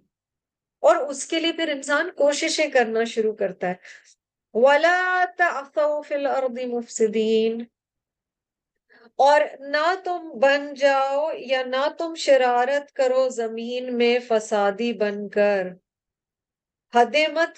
اور 0.80 0.96
اس 0.96 1.26
کے 1.28 1.40
لیے 1.40 1.52
پھر 1.52 1.68
انسان 1.68 2.10
کوششیں 2.16 2.68
کرنا 2.68 3.04
شروع 3.04 3.34
کرتا 3.34 3.70
ہے۔ 3.70 3.74
وَلَا 4.54 5.24
تَعْثَوْ 5.38 6.04
فِي 6.08 6.16
الْأَرْضِ 6.16 6.66
مُفْسِدِينَ 6.66 7.64
اور 9.20 9.42
نہ 9.60 9.94
تم 10.04 10.30
بن 10.40 10.74
جاؤ 10.74 11.28
یا 11.52 11.62
نہ 11.66 11.88
تم 11.98 12.16
شرارت 12.16 12.92
کرو 12.94 13.28
زمین 13.30 13.98
میں 13.98 14.18
فسادی 14.28 14.92
بن 14.94 15.30
کر۔ 15.30 15.68
حدیں 16.94 17.28
مت 17.28 17.58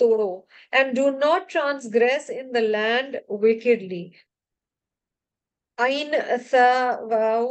توڑو 0.00 0.32
and 0.72 0.96
do 0.96 1.10
not 1.18 1.50
transgress 1.52 2.30
in 2.34 2.54
the 2.54 2.60
land 2.60 3.16
wickedly 3.42 4.04
N 5.78 6.14
واؤ، 7.10 7.46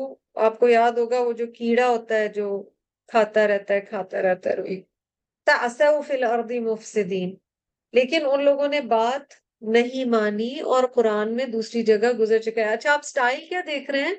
آپ 0.46 0.60
کو 0.60 0.68
یاد 0.68 0.92
ہوگا 0.92 1.20
وہ 1.20 1.34
جو 1.34 1.48
کیڑا 1.48 1.88
ہوتا 1.90 2.16
ہے 2.16 2.28
جو 2.28 2.48
کھاتا 3.08 3.48
رہتا 3.48 3.74
ہے، 3.74 3.82
کھاتا 3.82 4.22
رہتا 4.22 4.50
ہے۔ 4.50 4.56
روئی 4.56 4.82
تاسو 5.48 6.02
فی 6.02 6.14
الارض 6.14 6.52
مفسدین۔ 6.62 7.36
لیکن 7.94 8.26
ان 8.26 8.44
لوگوں 8.46 8.68
نے 8.68 8.82
بات 8.82 9.41
نہیں 9.62 10.06
مانی 10.06 10.60
اور 10.60 10.84
قرآن 10.84 11.36
میں 11.36 11.46
دوسری 11.46 11.84
جگہ 11.84 12.12
گزر 12.20 12.38
چکا 12.38 12.62
ہے۔ 12.62 12.74
اچھا 12.74 12.94
آپ 12.94 13.06
سٹائل 13.06 13.46
کیا 13.50 13.62
دیکھ 13.68 13.92
رہے 13.92 14.02
ہیں؟ 14.02 14.16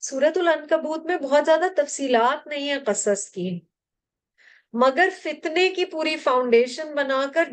سورت 0.00 0.38
العنکبوت 0.38 1.06
میں 1.06 1.16
بہت 1.16 1.44
زیادہ 1.46 1.64
تفصیلات 1.76 2.46
نہیں 2.46 2.68
ہیں 2.68 2.78
قصص 2.86 3.30
کی، 3.30 3.60
مگر 4.72 5.08
فتنے 5.22 5.68
کی 5.68 5.84
پوری 5.84 6.16
فاؤنڈیشن 6.16 6.94
بنا 6.94 7.26
کر 7.34 7.44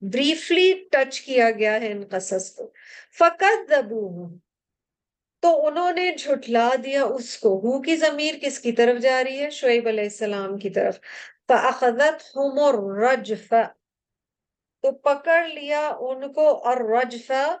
بریفلی 0.00 0.72
ٹچ 0.90 1.20
کیا 1.20 1.50
گیا 1.50 1.80
ہے 1.80 1.92
ان 1.92 2.02
قصص 2.10 2.54
کو۔ 2.54 2.72
فقط 3.18 3.70
دبو 3.70 4.28
تو 5.40 5.66
انہوں 5.66 5.92
نے 5.92 6.14
جھٹلا 6.18 6.70
دیا 6.84 7.04
اس 7.04 7.38
کو۔ 7.38 7.48
ہو 7.48 7.82
کی 7.82 7.96
ضمیر 7.96 8.34
کس 8.42 8.58
کی 8.58 8.72
طرف 8.72 9.02
جا 9.02 9.22
رہی 9.24 9.38
ہے؟ 9.42 9.50
شعیب 9.50 9.88
علیہ 9.88 10.04
السلام 10.04 10.58
کی 10.58 10.70
طرف۔ 10.70 10.98
فَأَخَذَتْهُمُ 11.48 12.60
الرَّجْفَ 12.60 13.54
تو 14.82 14.92
پکڑ 14.92 15.48
لیا 15.48 15.88
ان 16.00 16.32
کو 16.32 16.48
اور 16.68 16.76
رجفہ 16.76 17.56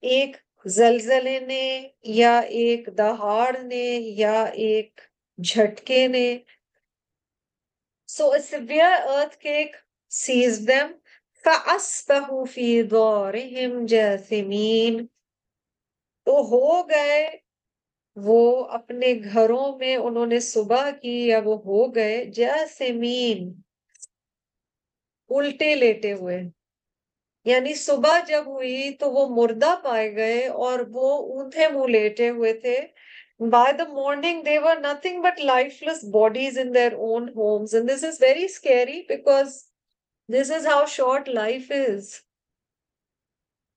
ایک 0.00 0.36
زلزلے 0.66 1.40
نے 1.40 1.88
یا 2.02 2.38
ایک 2.38 2.88
دہاڑ 2.98 3.58
نے 3.58 3.86
یا 4.02 4.42
ایک 4.42 5.00
جھٹکے 5.38 6.08
نے۔ 6.08 6.38
سو 8.08 8.32
a 8.32 8.40
severe 8.40 8.96
earthquake 9.16 9.76
seized 10.12 10.66
them 10.70 10.88
فَأَصْبَحُوا 11.44 12.44
فِي 12.44 12.82
دَارِهِمْ 12.82 13.88
جَاثِمِينَ۔ 13.88 15.06
تو 16.26 16.32
ہو 16.32 16.88
گئے 16.88 17.36
وہ 18.16 18.64
اپنے 18.64 19.14
گھروں 19.34 19.78
میں 19.78 19.96
انہوں 19.96 20.26
نے 20.26 20.40
صبح 20.40 20.90
کی 20.90 21.28
یا 21.28 21.40
وہ 21.44 21.56
ہو 21.56 21.94
گئے 21.94 22.24
جاسمین 22.24 23.67
الٹے 25.30 25.74
لیٹے 25.74 26.12
ہوئے 26.12 26.42
یعنی 27.46 27.74
صبح 27.76 28.18
جب 28.28 28.46
ہوئی 28.46 28.90
تو 29.00 29.10
وہ 29.10 29.28
مردہ 29.34 29.74
پائے 29.82 30.14
گئے 30.16 30.46
اور 30.46 30.80
وہ 30.90 31.10
اونھے 31.34 31.68
منہ 31.68 31.86
لیٹے 31.88 32.30
ہوئے 32.30 32.52
تھے 32.60 32.76
by 33.40 33.72
the 33.72 33.86
morning 33.86 34.42
they 34.42 34.58
were 34.58 34.78
nothing 34.80 35.22
but 35.22 35.38
lifeless 35.40 36.04
bodies 36.04 36.56
in 36.56 36.72
their 36.72 36.96
own 36.96 37.32
homes. 37.34 37.72
And 37.72 37.88
this 37.88 38.02
is 38.02 38.18
very 38.18 38.48
scary 38.48 39.04
because 39.08 39.66
this 40.28 40.50
is 40.50 40.66
how 40.66 40.86
short 40.86 41.28
life 41.28 41.70
is. 41.70 42.16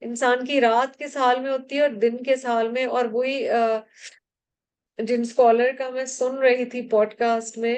انسان 0.01 0.45
کی 0.45 0.59
رات 0.61 0.97
کس 0.99 1.15
حال 1.17 1.39
میں 1.39 1.51
ہوتی 1.51 1.75
ہے 1.75 1.81
اور 1.81 1.89
دن 2.01 2.15
کس 2.23 2.45
حال 2.45 2.69
میں 2.71 2.85
اور 2.85 3.05
وہی 3.11 3.37
جن 4.99 5.21
اسکالر 5.21 5.71
کا 5.77 5.89
میں 5.89 6.05
سن 6.05 6.37
رہی 6.37 6.65
تھی 6.65 6.81
پوڈ 6.89 7.13
کاسٹ 7.13 7.57
میں 7.57 7.75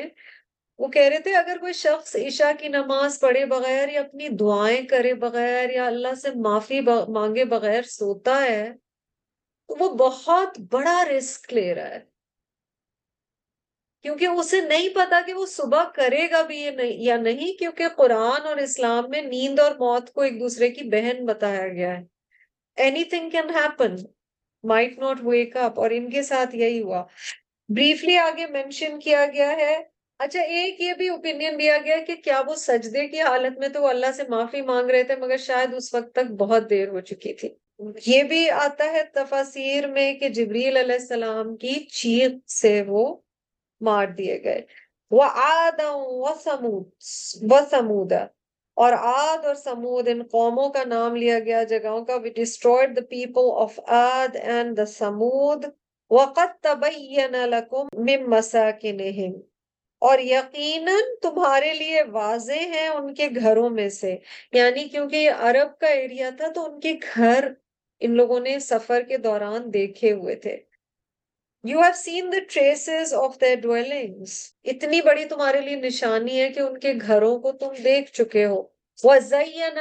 وہ 0.77 0.87
کہہ 0.87 1.01
رہے 1.01 1.19
تھے، 1.19 1.35
اگر 1.35 1.57
کوئی 1.59 1.73
شخص 1.73 2.15
عشاء 2.15 2.51
کی 2.59 2.67
نماز 2.67 3.19
پڑھے 3.19 3.45
بغیر 3.45 3.89
یا 3.89 4.01
اپنی 4.01 4.29
دعائیں 4.29 4.81
کرے 4.87 5.13
بغیر 5.13 5.69
یا 5.69 5.85
اللہ 5.85 6.15
سے 6.21 6.29
معافی 6.35 6.81
مانگے 7.07 7.45
بغیر 7.45 7.81
سوتا 7.81 8.41
ہے، 8.41 8.69
تو 9.67 9.75
وہ 9.79 9.89
بہت 9.95 10.59
بڑا 10.71 11.03
رسک 11.05 11.53
لے 11.53 11.75
رہا 11.75 11.89
ہے۔ 11.89 11.99
کیونکہ 14.01 14.25
اسے 14.25 14.61
نہیں 14.61 14.89
پتا 14.89 15.21
کہ 15.25 15.33
وہ 15.33 15.45
صبح 15.45 15.83
کرے 15.83 16.31
گا 16.31 16.41
بھی 16.41 16.69
یا 16.79 17.17
نہیں 17.17 17.53
کیونکہ 17.59 17.87
قرآن 17.87 18.41
اور 18.41 18.57
اسلام 18.57 19.09
میں 19.09 19.21
نیند 19.21 19.59
اور 19.59 19.71
موت 19.71 20.13
کو 20.13 20.21
ایک 20.21 20.39
دوسرے 20.39 20.69
کی 20.69 20.89
بہن 20.89 21.25
بتایا 21.25 21.67
گیا 21.67 21.97
ہے۔ 21.97 22.03
Anything 23.03 23.29
can 23.29 23.49
happen 23.49 23.95
might 24.63 24.97
not 24.99 25.17
wake 25.21 25.57
up 25.57 25.79
اور 25.79 25.89
ان 25.91 26.09
کے 26.09 26.23
ساتھ 26.23 26.55
یہی 26.55 26.81
ہوا۔ 26.81 27.03
بریفلی 27.69 28.17
آگے 28.17 28.47
مینشن 28.47 28.99
کیا 28.99 29.25
گیا 29.33 29.51
ہے۔ 29.51 29.92
اچھا 30.23 30.41
ایک 30.41 30.81
یہ 30.81 30.93
بھی 30.93 31.09
اوپینین 31.09 31.59
دیا 31.59 31.77
گیا 31.85 31.97
کہ 32.07 32.15
کیا 32.15 32.41
وہ 32.47 32.55
سجدے 32.55 33.07
کی 33.07 33.21
حالت 33.21 33.59
میں 33.59 33.69
تو 33.69 33.87
اللہ 33.87 34.05
سے 34.15 34.23
معافی 34.29 34.61
مانگ 34.61 34.89
رہے 34.89 35.03
تھے، 35.03 35.15
مگر 35.15 35.37
شاید 35.37 35.73
اس 35.73 35.93
وقت 35.93 36.11
تک 36.11 36.31
بہت 36.31 36.69
دیر 36.69 36.87
ہو 36.87 36.99
چکی 36.99 37.33
تھی۔ 37.33 37.49
یہ 38.05 38.23
بھی 38.23 38.49
آتا 38.49 38.91
ہے 38.91 39.01
تفاسیر 39.13 39.87
میں 39.87 40.13
کہ 40.13 40.29
جبریل 40.29 40.77
علیہ 40.77 40.95
السلام 40.95 41.55
کی 41.55 41.73
چیخ 41.73 42.31
سے 42.47 42.83
وہ 42.87 43.15
مار 43.81 44.07
دیے 44.07 44.43
گئے۔ 44.43 44.61
وہ 45.11 45.23
سمود۔ 47.69 48.13
اور 48.75 48.93
آد 48.97 49.45
اور 49.45 49.55
سمود 49.55 50.07
ان 50.07 50.23
قوموں 50.23 50.69
کا 50.69 50.83
نام 50.83 51.15
لیا 51.15 51.39
گیا، 51.39 51.63
جگہوں 51.63 52.05
کا۔ 52.05 52.13
We 52.13 52.29
destroyed 52.41 52.87
the 52.89 53.07
people 53.17 53.61
of 53.61 53.69
آد 53.87 54.35
and 54.35 54.65
the 54.65 54.85
سمود۔ 54.85 55.65
وَقَدْ 56.09 56.61
تَبَيَّنَ 56.61 57.37
لَكُمْ 57.37 57.97
مِن 57.97 58.29
مَسَاكِنِهِمْ۔ 58.29 59.52
اور 60.03 60.19
یقیناً 60.19 60.95
تمہارے 61.21 61.73
لیے 61.73 62.01
واضح 62.03 62.61
ہیں 62.73 62.87
ان 62.87 63.13
کے 63.13 63.27
گھروں 63.35 63.69
میں 63.69 63.89
سے۔ 63.89 64.15
یعنی 64.51 64.87
کیونکہ 64.89 65.15
یہ 65.15 65.31
عرب 65.39 65.79
کا 65.79 65.87
ایریا 65.87 66.29
تھا 66.37 66.47
تو 66.47 66.65
ان 66.65 66.79
کے 66.79 66.93
گھر 67.15 67.47
ان 68.01 68.15
لوگوں 68.15 68.39
نے 68.39 68.59
سفر 68.59 69.01
کے 69.01 69.17
دوران 69.17 69.73
دیکھے 69.73 70.11
ہوئے 70.11 70.35
تھے۔ 70.35 70.57
You 71.63 71.79
have 71.81 71.91
seen 71.95 72.31
the 72.31 72.39
traces 72.53 73.13
of 73.13 73.41
the 73.41 73.55
dwellings 73.61 74.33
اتنی 74.63 75.01
بڑی 75.01 75.25
تمہارے 75.25 75.61
لیے 75.61 75.75
نشانی 75.75 76.41
ہے 76.41 76.49
کہ 76.49 76.59
ان 76.59 76.79
کے 76.79 76.93
گھروں 77.07 77.39
کو 77.39 77.51
تم 77.51 77.73
دیکھ 77.83 78.11
چکے 78.11 78.45
ہو۔ 78.45 78.61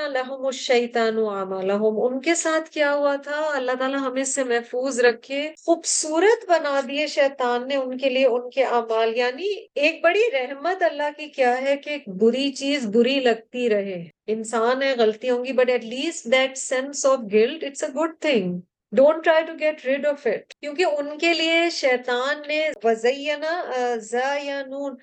لَهُمُ 0.08 0.46
الشَّيْطَانُ 0.46 1.18
عَمَلَهُمْ 1.32 1.98
ان 2.02 2.20
کے 2.20 2.34
ساتھ 2.34 2.70
کیا 2.70 2.94
ہوا 2.94 3.16
تھا؟ 3.16 3.50
اللہ 3.54 3.72
تعالیٰ 3.78 4.00
ہمیں 4.00 4.22
اس 4.22 4.34
سے 4.34 4.44
محفوظ 4.44 5.00
رکھے۔ 5.00 5.52
خوبصورت 5.64 6.50
بنا 6.50 6.80
دیے 6.88 7.06
شیطان 7.06 7.68
نے 7.68 7.76
ان 7.76 7.98
کے 7.98 8.10
لیے 8.10 8.26
ان 8.26 8.50
کے 8.50 8.64
اعمال۔ 8.64 9.16
یعنی 9.16 9.66
ایک 9.74 10.00
بڑی 10.04 10.20
رحمت 10.32 10.82
اللہ 10.82 11.08
کی 11.16 11.26
کیا 11.26 11.62
ہے 11.62 11.76
کہ 11.76 11.90
ایک 11.90 12.08
بری 12.08 12.52
چیز 12.52 12.86
بری 12.86 13.20
لگتی 13.20 13.68
رہے۔ 13.68 14.04
انسان 14.26 14.82
ہے، 14.82 14.94
غلطی 14.98 15.30
ہوں 15.30 15.44
گی 15.44 15.52
but 15.52 15.70
at 15.70 15.84
least 15.84 16.24
that 16.24 16.58
sense 16.58 17.06
of 17.06 17.18
guilt 17.32 17.64
it's 17.64 17.84
a 17.84 17.90
good 17.94 18.10
thing 18.20 18.60
don't 18.92 19.24
try 19.24 19.44
to 19.44 19.52
get 19.60 19.86
rid 19.86 20.06
of 20.06 20.26
it 20.26 20.54
کیونکہ 20.54 20.84
ان 20.84 21.18
کے 21.18 21.34
لیے 21.34 21.70
شیطان 21.70 22.48
نے 22.48 22.70
وزینہ 22.84 23.72
زینون 23.96 24.94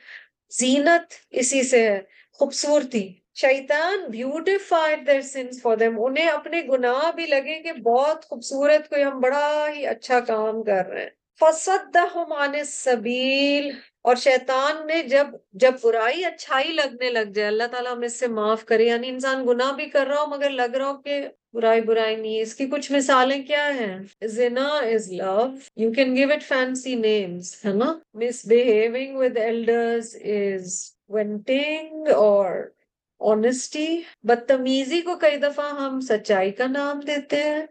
زینت 0.50 1.14
اسی 1.32 1.64
سے 1.64 1.90
ہے، 1.90 2.02
خوبصورتی۔ 2.34 3.14
شیطان 3.42 4.12
beautified 4.12 5.10
their 5.10 5.22
sins 5.22 5.58
for 5.68 5.86
them. 5.86 5.96
انہیں 5.98 6.28
اپنے 6.28 6.62
گناہ 6.62 7.12
بھی 7.12 7.26
لگے 7.26 7.60
کہ 7.60 7.74
بہت 7.74 8.26
خوبصورت 8.26 8.90
کوئی 8.90 9.04
ہم 9.04 9.20
بڑا 9.20 9.66
ہی 9.76 9.88
اچھا 9.88 10.20
کام 10.20 10.64
کر 10.64 10.88
رہے 10.88 11.02
ہیں۔ 11.02 11.10
فَصَدَّهُمْ 11.40 12.38
عَنِ 12.38 12.60
السَّبِيلِ 12.60 13.72
اور 14.02 14.16
شیطان 14.16 14.88
نے 14.88 15.04
جب 15.04 15.28
جب 15.54 15.72
برائی 15.84 16.26
اچھائی 16.26 16.72
لگنے 16.72 17.10
لگ 17.10 17.32
جائے، 17.36 17.48
اللہ 17.48 17.64
تعالیٰ 17.72 17.92
ہمیں 17.92 18.06
اس 18.06 18.20
سے 18.20 18.28
معاف 18.28 18.66
کرے۔ 18.66 18.84
یعنی 18.84 19.10
انسان 19.10 19.48
گناہ 19.48 19.72
بھی 19.72 19.86
کر 19.86 20.08
رہا 20.08 20.22
ہو، 20.22 20.28
مگر 20.28 20.50
لگ 20.50 20.76
رہا 20.76 20.90
ہو 20.90 20.98
کہ 20.98 21.28
برائی 21.54 21.82
برائی 21.82 22.16
نہیں 22.16 22.42
اس 22.42 22.56
کی 22.56 22.66
کچھ 22.66 22.92
مثالیں 22.92 23.44
کیا 23.44 23.76
ہیں؟ 23.76 24.00
زنا 24.24 24.68
is 24.68 25.14
love 25.14 25.48
you 25.76 25.92
can 25.92 26.16
give 26.16 26.34
it 26.34 26.44
fancy 26.44 26.96
names 26.96 27.56
ہے 27.66 27.74
نا؟ 27.74 28.00
Misbehaving 28.46 29.18
with 29.18 29.38
elders 29.38 30.16
is 30.16 30.92
venting 31.10 32.08
اور 32.08 32.72
آنےسٹی 33.20 34.02
بدتمیزی 34.24 35.02
کو 35.02 35.16
کئی 35.16 35.38
دفعہ 35.38 35.66
ہم 35.66 36.00
سچائی 36.00 36.52
کا 36.52 36.68
نام 36.68 37.00
دیتے 37.00 37.36
ہیں۔ 37.36 37.66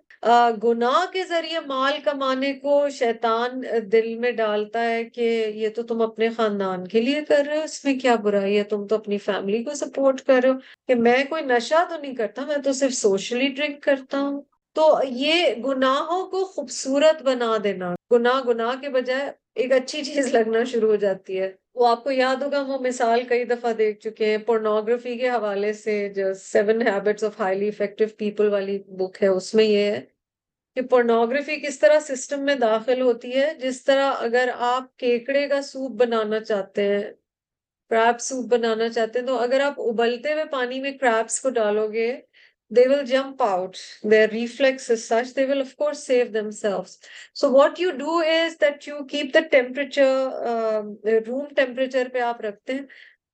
گناہ 0.64 1.12
کے 1.12 1.24
ذریعے 1.24 1.58
مال 1.66 1.92
کمانے 2.04 2.52
کو 2.52 2.88
شیطان 2.90 3.62
دل 3.92 4.14
میں 4.14 4.32
ڈالتا 4.32 4.84
ہے 4.84 5.04
کہ 5.04 5.52
یہ 5.54 5.68
تو 5.68 5.82
تم 5.82 6.02
اپنے 6.02 6.28
خاندان 6.28 6.88
کے 6.88 7.00
لیے 7.00 7.20
کر 7.28 7.42
رہے 7.46 7.56
ہو، 7.56 7.62
اس 7.62 7.84
میں 7.84 7.98
کیا 7.98 8.14
برائی 8.14 8.58
ہے؟ 8.58 8.62
تم 8.62 8.87
تو 8.87 8.94
اپنی 8.94 9.18
فیملی 9.18 9.64
کو 9.64 9.74
سپورٹ 9.74 10.20
کر 10.20 10.40
رہے 10.42 10.48
ہو۔ 10.48 10.54
کہ 10.88 10.94
میں 10.94 11.24
کوئی 11.28 11.42
نشہ 11.42 11.84
تو 11.90 11.96
نہیں 12.00 12.14
کرتا، 12.14 12.44
میں 12.46 12.56
تو 12.64 12.72
صرف 12.72 12.94
سوشلی 12.94 13.48
ڈرنک 13.48 13.82
کرتا 13.82 14.20
ہوں۔ 14.20 14.42
تو 14.72 14.98
یہ 15.08 15.54
گناہوں 15.64 16.26
کو 16.26 16.44
خوبصورت 16.44 17.22
بنا 17.22 17.56
دینا، 17.64 17.94
گناہ 18.12 18.40
گناہ 18.48 18.80
کے 18.80 18.88
بجائے 18.88 19.30
ایک 19.54 19.72
اچھی 19.72 20.04
چیز 20.04 20.34
لگنا 20.34 20.64
شروع 20.64 20.90
ہو 20.90 20.96
جاتی 20.96 21.40
ہے۔ 21.40 21.52
وہ 21.78 21.86
آپ 21.88 22.02
کو 22.04 22.10
یاد 22.10 22.42
ہوگا 22.42 22.60
وہ 22.68 22.78
مثال 22.82 23.22
کئی 23.28 23.44
دفعہ 23.44 23.72
دیکھ 23.72 23.98
چکے 24.00 24.26
ہیں، 24.26 24.38
پورنوگرافی 24.46 25.16
کے 25.18 25.28
حوالے 25.30 25.72
سے 25.72 25.92
جو 26.16 26.32
seven 26.36 26.82
habits 26.86 27.24
of 27.24 27.38
highly 27.40 27.68
effective 27.68 28.04
people 28.18 28.48
والی 28.52 28.78
بک 28.98 29.22
ہے، 29.22 29.28
اس 29.28 29.54
میں 29.54 29.64
یہ 29.64 29.84
ہے 29.84 30.00
کہ 30.76 30.82
پورنوگرافی 30.90 31.56
کس 31.60 31.78
طرح 31.78 32.00
سسٹم 32.02 32.44
میں 32.44 32.54
داخل 32.56 33.00
ہوتی 33.02 33.34
ہے۔ 33.36 33.52
جس 33.60 33.82
طرح 33.84 34.12
اگر 34.20 34.50
آپ 34.70 34.96
کیکڑے 34.98 35.46
کا 35.48 35.62
سوپ 35.62 35.92
بنانا 36.00 36.40
چاہتے 36.42 36.84
ہیں 36.88 37.02
کریب 37.90 38.20
سوپ 38.20 38.46
بنانا 38.50 38.88
چاہتے 38.88 39.18
ہیں، 39.18 39.26
تو 39.26 39.38
اگر 39.38 39.60
آپ 39.60 39.80
ابلتے 39.82 40.32
ہوئے 40.32 40.44
پانی 40.52 40.80
میں 40.80 40.92
کریبس 41.00 41.40
کو 41.40 41.50
ڈالو 41.52 41.86
گے 41.92 42.10
they 42.70 42.87
will 42.87 43.04
jump 43.04 43.40
out. 43.40 43.81
Their 44.02 44.28
reflex 44.28 44.90
is 44.90 45.07
such, 45.07 45.35
they 45.35 45.46
will 45.46 45.61
of 45.61 45.76
course 45.76 46.04
save 46.04 46.33
themselves. 46.33 46.98
So 47.33 47.50
what 47.50 47.78
you 47.78 47.96
do 47.96 48.20
is 48.20 48.57
that 48.57 48.87
you 48.87 49.04
keep 49.07 49.33
the 49.33 49.42
temperature, 49.42 50.31
uh, 50.44 50.83
room 51.26 51.54
temperature 51.54 52.09
پہ 52.12 52.20
آپ 52.22 52.40
رکھتے 52.40 52.72
ہیں 52.72 52.83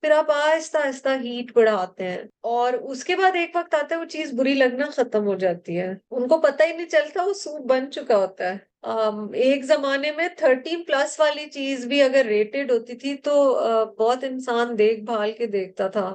پھر 0.03 0.11
آپ 0.11 0.31
آہستہ 0.31 0.79
آہستہ 0.79 1.09
ہیٹ 1.23 1.53
بڑھاتے 1.55 2.07
ہیں 2.07 2.23
اور 2.49 2.73
اس 2.73 3.05
کے 3.05 3.15
بعد 3.17 3.37
ایک 3.37 3.55
وقت 3.55 3.75
آتا 3.75 3.95
ہے 3.95 4.01
وہ 4.01 4.05
چیز 4.05 4.33
بری 4.39 4.53
لگنا 4.55 4.87
ختم 4.97 5.27
ہو 5.27 5.35
جاتی 5.35 5.79
ہے 5.81 5.89
ان 6.11 6.29
کو 6.29 6.39
پتہ 6.41 6.63
ہی 6.63 6.73
نہیں 6.73 6.89
چلتا 6.89 7.23
وہ 7.25 7.33
سوپ 7.33 7.67
بن 7.69 7.91
چکا 7.93 8.17
ہوتا 8.17 8.53
ہے 8.53 8.59
um, 8.85 9.29
ایک 9.45 9.65
زمانے 9.65 10.11
میں 10.17 10.29
تھرٹی 10.37 10.77
پلس 10.87 11.19
والی 11.21 11.47
چیز 11.51 11.87
بھی 11.87 12.03
اگر 12.03 12.27
ریٹڈ 12.27 12.71
ہوتی 12.71 12.97
تھی 12.97 13.15
تو 13.25 13.33
uh, 13.63 13.85
بہت 13.99 14.25
انسان 14.25 14.79
دیکھ 14.79 15.01
بھال 15.05 15.33
کے 15.39 15.47
دیکھتا 15.47 15.89
تھا 15.89 16.07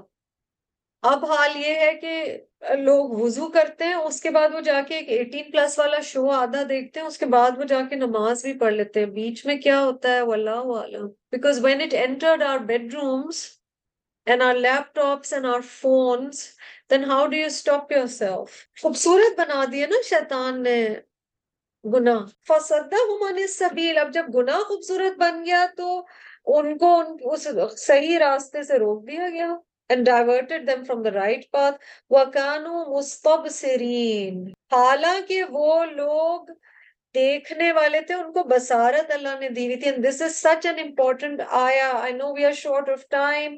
اب 1.03 1.23
حال 1.25 1.55
یہ 1.55 1.75
ہے 1.75 1.93
کہ 2.01 2.75
لوگ 2.77 3.09
وضو 3.19 3.47
کرتے 3.51 3.85
ہیں، 3.85 3.93
اس 3.93 4.19
کے 4.21 4.29
بعد 4.29 4.53
وہ 4.53 4.62
جا 4.62 4.79
کے 4.88 4.95
ایک 4.95 5.09
ایٹین 5.09 5.51
پلس 5.51 5.77
والا 5.79 5.99
شو 6.03 6.29
آدھا 6.31 6.63
دیکھتے 6.69 6.99
ہیں، 6.99 7.07
اس 7.07 7.17
کے 7.17 7.25
بعد 7.35 7.57
وہ 7.57 7.63
جا 7.63 7.79
کے 7.89 7.95
نماز 7.95 8.41
بھی 8.45 8.53
پڑھ 8.59 8.73
لیتے 8.73 8.99
ہیں۔ 8.99 9.07
بیچ 9.07 9.45
میں 9.45 9.55
کیا 9.62 9.79
ہوتا 9.83 10.13
ہے؟ 10.13 10.21
واللہ 10.21 10.65
عالم 10.79 11.07
because 11.31 11.63
when 11.65 11.81
it 11.81 11.93
entered 12.03 12.43
our 12.43 12.57
bedrooms 12.93 13.43
and 14.27 14.41
our 14.43 14.55
laptops 14.95 15.33
and 15.33 15.45
our 15.45 15.62
phones 15.71 16.43
then 16.91 17.03
how 17.12 17.25
do 17.27 17.38
you 17.38 17.45
stop 17.45 17.91
yourself 18.17 18.57
خوبصورت 18.81 19.39
بنا 19.39 19.63
دیا 19.71 19.88
نا 19.89 20.01
شیطان 20.09 20.62
نے 20.63 20.79
گناہ۔ 21.83 22.25
فسدہ 22.47 23.01
من 23.21 23.45
سبیل 23.47 23.97
اب 23.97 24.13
جب 24.13 24.25
گناہ 24.35 24.59
خوبصورت 24.67 25.17
بن 25.19 25.43
گیا 25.45 25.65
تو 25.77 25.97
ان 26.57 26.77
کو 26.77 26.93
ان 26.99 27.17
اس 27.31 27.47
صحیح 27.77 28.19
راستے 28.19 28.63
سے 28.63 28.79
روک 28.79 29.07
دیا 29.07 29.29
گیا۔ 29.33 29.49
And 29.89 30.06
diverted 30.06 30.65
them 30.67 30.86
from 30.86 31.04
the 31.04 31.12
right 31.12 31.45
path 31.52 31.78
وَكَانُوا 32.12 32.88
مُسْتَبْصِرِينَ 32.95 34.52
حالانکہ 34.73 35.43
وہ 35.52 35.84
لوگ 35.86 36.52
دیکھنے 37.13 37.71
والے 37.73 38.02
تھے 38.08 38.13
ان 38.13 38.32
کو 38.34 38.43
بصارت 38.49 39.12
اللہ 39.13 39.39
نے 39.39 39.49
دی 39.56 39.65
ہوئی 39.67 39.78
تھی 39.84 39.91
and 39.91 40.04
this 40.08 40.19
is 40.28 40.36
such 40.47 40.65
an 40.71 40.82
important 40.84 41.41
ayah 41.62 41.93
I 42.10 42.12
know 42.19 42.30
we 42.39 42.45
are 42.49 42.58
short 42.60 42.91
of 42.95 43.08
time 43.15 43.58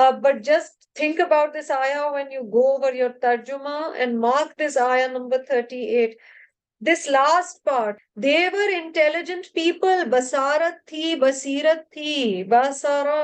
uh, 0.00 0.12
but 0.26 0.42
just 0.50 0.88
think 1.00 1.24
about 1.26 1.52
this 1.58 1.70
ayah 1.78 2.04
when 2.18 2.30
you 2.36 2.44
go 2.58 2.62
over 2.74 2.92
your 3.00 3.10
tarjuma 3.24 3.76
and 4.04 4.20
mark 4.28 4.56
this 4.64 4.76
ayah 4.86 5.10
number 5.18 5.42
38 5.50 6.16
this 6.80 7.08
last 7.08 7.64
part 7.64 7.98
they 8.16 8.48
were 8.56 8.70
intelligent 8.78 9.48
people 9.62 10.04
basarat 10.16 10.82
thi 10.92 11.14
basirat 11.24 11.86
thi 11.96 12.44
basara 12.54 13.22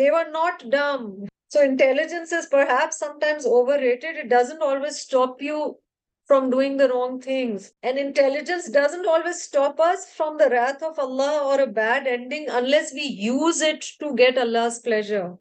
they 0.00 0.10
were 0.16 0.28
not 0.30 0.70
dumb 0.76 1.27
So 1.48 1.62
intelligence 1.62 2.32
is 2.32 2.46
perhaps 2.46 2.98
sometimes 2.98 3.46
overrated. 3.46 4.16
It 4.16 4.28
doesn't 4.28 4.62
always 4.62 4.98
stop 4.98 5.40
you 5.40 5.78
from 6.30 6.50
doing 6.50 6.76
the 6.76 6.88
wrong 6.90 7.20
things. 7.20 7.72
And 7.82 7.98
intelligence 7.98 8.68
doesn't 8.68 9.06
always 9.06 9.40
stop 9.42 9.80
us 9.80 10.10
from 10.12 10.36
the 10.36 10.50
wrath 10.50 10.82
of 10.82 10.98
Allah 10.98 11.44
or 11.46 11.60
a 11.62 11.66
bad 11.66 12.06
ending 12.06 12.48
unless 12.50 12.92
we 12.92 13.02
use 13.02 13.62
it 13.62 13.80
to 14.00 14.14
get 14.14 14.36
Allah's 14.36 14.78
pleasure. 14.78 15.38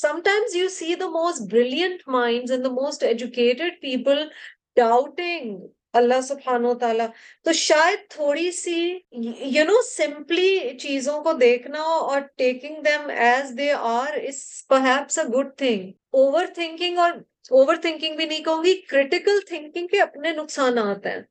sometimes 0.00 0.56
you 0.56 0.68
see 0.68 0.94
the 0.94 1.08
most 1.16 1.48
brilliant 1.50 2.02
minds 2.16 2.52
and 2.52 2.62
the 2.64 2.72
most 2.80 3.02
educated 3.12 3.80
people 3.82 4.30
doubting 4.76 5.56
اللہ 5.94 6.20
سبحانہ 6.20 6.66
و 6.66 6.74
تعالیٰ۔ 6.74 7.06
تو 7.44 7.52
شاید 7.52 8.10
تھوڑی 8.10 8.52
سی 8.52 8.98
you 9.38 9.64
know 9.64 9.82
simply 9.82 10.78
چیزوں 10.80 11.22
کو 11.22 11.32
دیکھنا 11.32 11.80
اور 11.82 12.20
taking 12.36 12.82
them 12.82 13.10
as 13.16 13.58
they 13.58 13.72
are 13.72 14.14
is 14.14 14.66
perhaps 14.68 15.18
a 15.18 15.38
good 15.38 15.48
thing 15.56 15.92
overthinking 16.54 16.98
اور 16.98 17.12
اوور 17.50 17.74
تھنکنگ 17.76 18.16
بھی 18.16 18.24
نہیں 18.24 18.44
کہوں 18.44 18.64
گی 18.64 18.74
کریٹیکل 18.74 19.40
تھنکنگ 19.48 19.86
کے 19.86 20.00
اپنے 20.00 20.30
نقصانات 20.30 21.06
ہیں۔ 21.06 21.22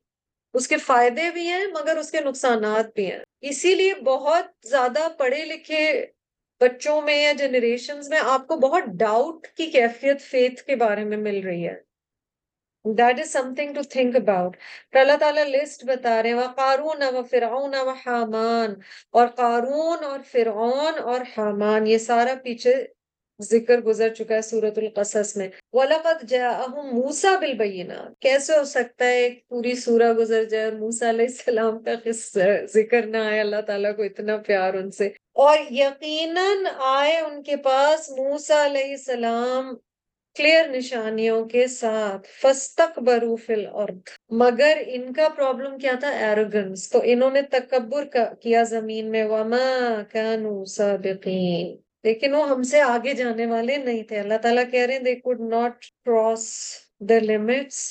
اس 0.54 0.68
کے 0.68 0.76
فائدے 0.76 1.30
بھی 1.30 1.46
ہیں، 1.46 1.66
مگر 1.66 1.96
اس 1.96 2.10
کے 2.10 2.20
نقصانات 2.20 2.94
بھی 2.94 3.12
ہیں۔ 3.12 3.18
اسی 3.40 3.74
لیے 3.74 3.94
بہت 3.94 4.44
زیادہ 4.66 5.08
پڑھے 5.18 5.44
لکھے 5.44 6.06
بچوں 6.60 7.02
میں 7.02 7.22
یا 7.22 7.32
جنریشنز 7.32 8.08
میں 8.08 8.20
آپ 8.22 8.46
کو 8.46 8.56
بہت 8.56 8.82
ڈاؤٹ 8.86 9.46
کی 9.46 9.66
کیفیت 9.66 10.22
فیتھ 10.22 10.62
کے 10.62 10.76
بارے 10.76 11.04
میں 11.04 11.16
مل 11.16 11.40
رہی 11.44 11.68
ہے۔ 11.68 11.93
That 12.84 13.20
is 13.20 13.30
something 13.54 13.74
to 13.74 13.82
think 13.90 14.16
about 14.16 14.56
پھر 14.92 15.00
اللہ 15.00 15.16
تعالیٰ 15.20 15.44
لسٹ 15.46 15.84
بتا 15.84 16.22
رہے 16.22 16.28
ہیں 16.28 16.36
وہ 16.36 16.48
قارون 16.56 17.02
و 17.06 17.22
فرعون 17.30 17.74
و 17.76 17.92
حامان 18.04 18.74
اور 19.12 19.26
قارون 19.36 20.04
اور 20.04 20.18
فرعون 20.32 20.98
اور 21.04 21.20
حامان 21.36 21.86
یہ 21.86 21.98
سارا 22.00 22.34
پیچھے 22.42 22.74
ذکر 23.40 23.80
گزر 23.80 24.08
چکا 24.10 24.34
ہے 24.34 24.42
سورت 24.42 24.78
القصص 24.78 25.36
میں 25.36 25.48
وَلَقَدْ 25.72 26.20
جَاءَهُمْ 26.24 26.92
مُوسَى 26.92 27.36
بِالْبَيِّنَاتِ 27.36 28.20
کیسے 28.20 28.58
ہو 28.58 28.64
سکتا 28.66 29.04
ہے 29.04 29.16
ایک 29.18 29.40
پوری 29.48 29.74
سورہ 29.76 30.12
گزر 30.18 30.44
جائے 30.46 30.64
اور 30.64 30.72
موسیٰ 30.74 31.08
علیہ 31.08 31.26
السلام 31.26 31.82
کا 31.82 31.94
قصہ 32.04 32.50
ذکر 32.74 33.06
نہ 33.08 33.24
آئے 33.24 33.40
اللہ 33.40 33.60
تعالیٰ 33.66 33.94
کو 33.96 34.02
اتنا 34.02 34.36
پیار 34.46 34.74
ان 34.74 34.90
سے 34.92 35.08
اور 35.38 35.58
یقیناً 35.72 36.64
آئے 36.88 37.18
ان 37.18 37.42
کے 37.42 37.56
پاس 37.62 38.08
موسیٰ 38.12 38.64
علیہ 38.64 38.90
السلام 38.90 39.74
کلیئر 40.36 40.68
نشانیوں 40.68 41.44
کے 41.44 41.66
ساتھ 41.70 42.26
فستق 42.40 42.98
بروف 43.00 43.50
الارض 43.50 44.12
مگر 44.34 44.78
ان 44.86 45.12
کا 45.12 45.28
پرابلم 45.36 45.76
کیا 45.78 45.92
تھا 46.00 46.08
ایروگنس 46.20 46.88
تو 46.90 47.00
انہوں 47.04 47.30
نے 47.30 47.42
تکبر 47.50 48.04
کیا 48.40 48.62
زمین 48.70 49.10
میں 49.10 49.24
وما 49.26 49.66
کانو 50.12 50.64
سابقین 50.70 51.74
لیکن 52.04 52.34
وہ 52.34 52.48
ہم 52.48 52.62
سے 52.62 52.80
آگے 52.82 53.12
جانے 53.14 53.46
والے 53.46 53.76
نہیں 53.78 54.02
تھے 54.02 54.18
اللہ 54.20 54.38
تعالیٰ 54.42 54.64
کہہ 54.70 54.82
رہے 54.82 54.94
ہیں 54.94 55.04
they 55.04 55.16
could 55.18 55.44
not 55.48 55.86
cross 56.02 56.48
the 57.02 57.20
limits. 57.22 57.82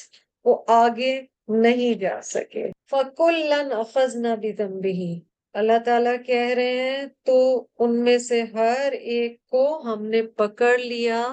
وہ 0.45 0.56
آگے 0.73 1.13
نہیں 1.60 1.93
جا 1.99 2.19
سکے 2.23 2.65
فکل 2.88 3.03
فَكُلًّا 3.03 3.79
أَخَذْنَا 3.79 4.36
بِذَنْبِهِ 4.36 5.19
اللہ 5.56 5.79
تعالیٰ 5.86 6.15
کہہ 6.25 6.53
رہے 6.56 6.77
ہیں 6.82 7.06
تو 7.25 7.39
ان 7.79 7.99
میں 8.03 8.17
سے 8.21 8.41
ہر 8.53 8.91
ایک 9.13 9.39
کو 9.47 9.65
ہم 9.86 10.06
نے 10.08 10.21
پکڑ 10.38 10.77
لیا 10.77 11.23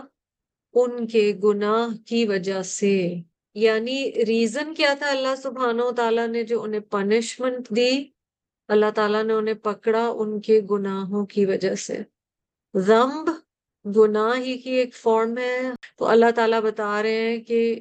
ان 0.74 1.06
کے 1.06 1.35
گناہ 1.44 1.88
کی 2.06 2.24
وجہ 2.24 2.62
سے۔ 2.62 3.14
یعنی 3.54 4.12
ریزن 4.26 4.74
کیا 4.74 4.94
تھا 4.98 5.11
اللہ 5.11 5.37
سبحانہ 5.42 5.83
و 5.83 5.92
تعالیٰ 5.92 6.28
نے 6.28 6.42
جو 6.42 6.62
انہیں 6.62 6.80
پنشمنٹ 6.80 7.68
دی؟ 7.68 8.04
اللہ 8.68 8.90
تعالیٰ 8.94 9.24
نے 9.24 9.33
انہیں 9.33 9.54
پکڑا 9.54 10.09
ان 10.09 10.40
کے 10.40 10.61
گناہوں 10.70 11.26
کی 11.26 11.44
وجہ 11.44 11.74
سے۔ 11.74 11.98
زمب 12.74 13.30
گناہ 13.96 14.38
ہی 14.38 14.59
کی 14.59 14.70
ایک 14.70 14.94
فارم 14.94 15.38
ہے۔ 15.38 15.61
تو 15.98 16.06
اللہ 16.06 16.30
تعالیٰ 16.35 16.61
بتا 16.61 17.02
رہے 17.02 17.28
ہیں 17.28 17.38
کہ 17.38 17.80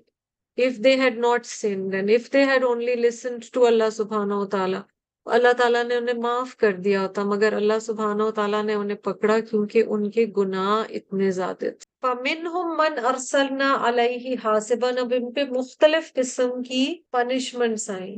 if 0.61 0.71
they 0.71 0.99
had 0.99 1.15
not 1.17 1.37
sinned 1.37 1.93
and 1.93 2.03
if 2.03 2.23
they 2.35 2.47
had 2.47 2.63
only 2.63 2.95
listened 2.95 3.39
to 3.57 3.67
اللہ 3.67 3.89
سبحانہ 3.91 4.33
و 4.33 4.45
تعالیٰ۔ 4.45 4.81
اللہ 5.25 5.53
تعالیٰ 5.53 5.83
نے 5.83 5.95
انہیں 5.95 6.15
معاف 6.15 6.55
کر 6.55 6.71
دیا 6.71 7.01
ہوتا، 7.01 7.23
مگر 7.23 7.53
اللہ 7.53 7.79
سبحانہ 7.81 8.23
و 8.23 8.31
تعالیٰ 8.31 8.63
نے 8.63 8.73
انہیں 8.73 8.97
پکڑا 8.97 9.39
کیونکہ 9.39 9.83
ان 9.87 10.11
کے 10.11 10.25
گناہ 10.37 10.83
اتنے 10.89 11.31
زیادہ 11.31 11.57
تھے۔ 11.57 11.85
فَمِنْهُمْ 12.01 12.77
مَنْ 12.77 13.11
أَرْسَلْنَا 13.11 13.89
عَلَيْهِ 13.89 14.35
حَاسِبًا، 14.45 15.01
اب 15.01 15.13
ان 15.17 15.31
پہ 15.31 15.43
مختلف 15.43 16.13
قسم 16.13 16.63
کی 16.63 16.95
پنشمنٹس 17.11 17.89
آئیں۔ 17.89 18.15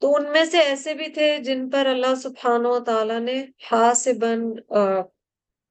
تو 0.00 0.16
ان 0.16 0.32
میں 0.32 0.44
سے 0.44 0.58
ایسے 0.58 0.94
بھی 0.94 1.08
تھے 1.08 1.38
جن 1.38 1.70
پر 1.70 1.86
اللہ 1.86 2.14
سبحانہ 2.14 2.68
و 2.68 2.80
تعالیٰ 2.80 3.20
نے 3.20 3.44
حاسبن 3.72 4.40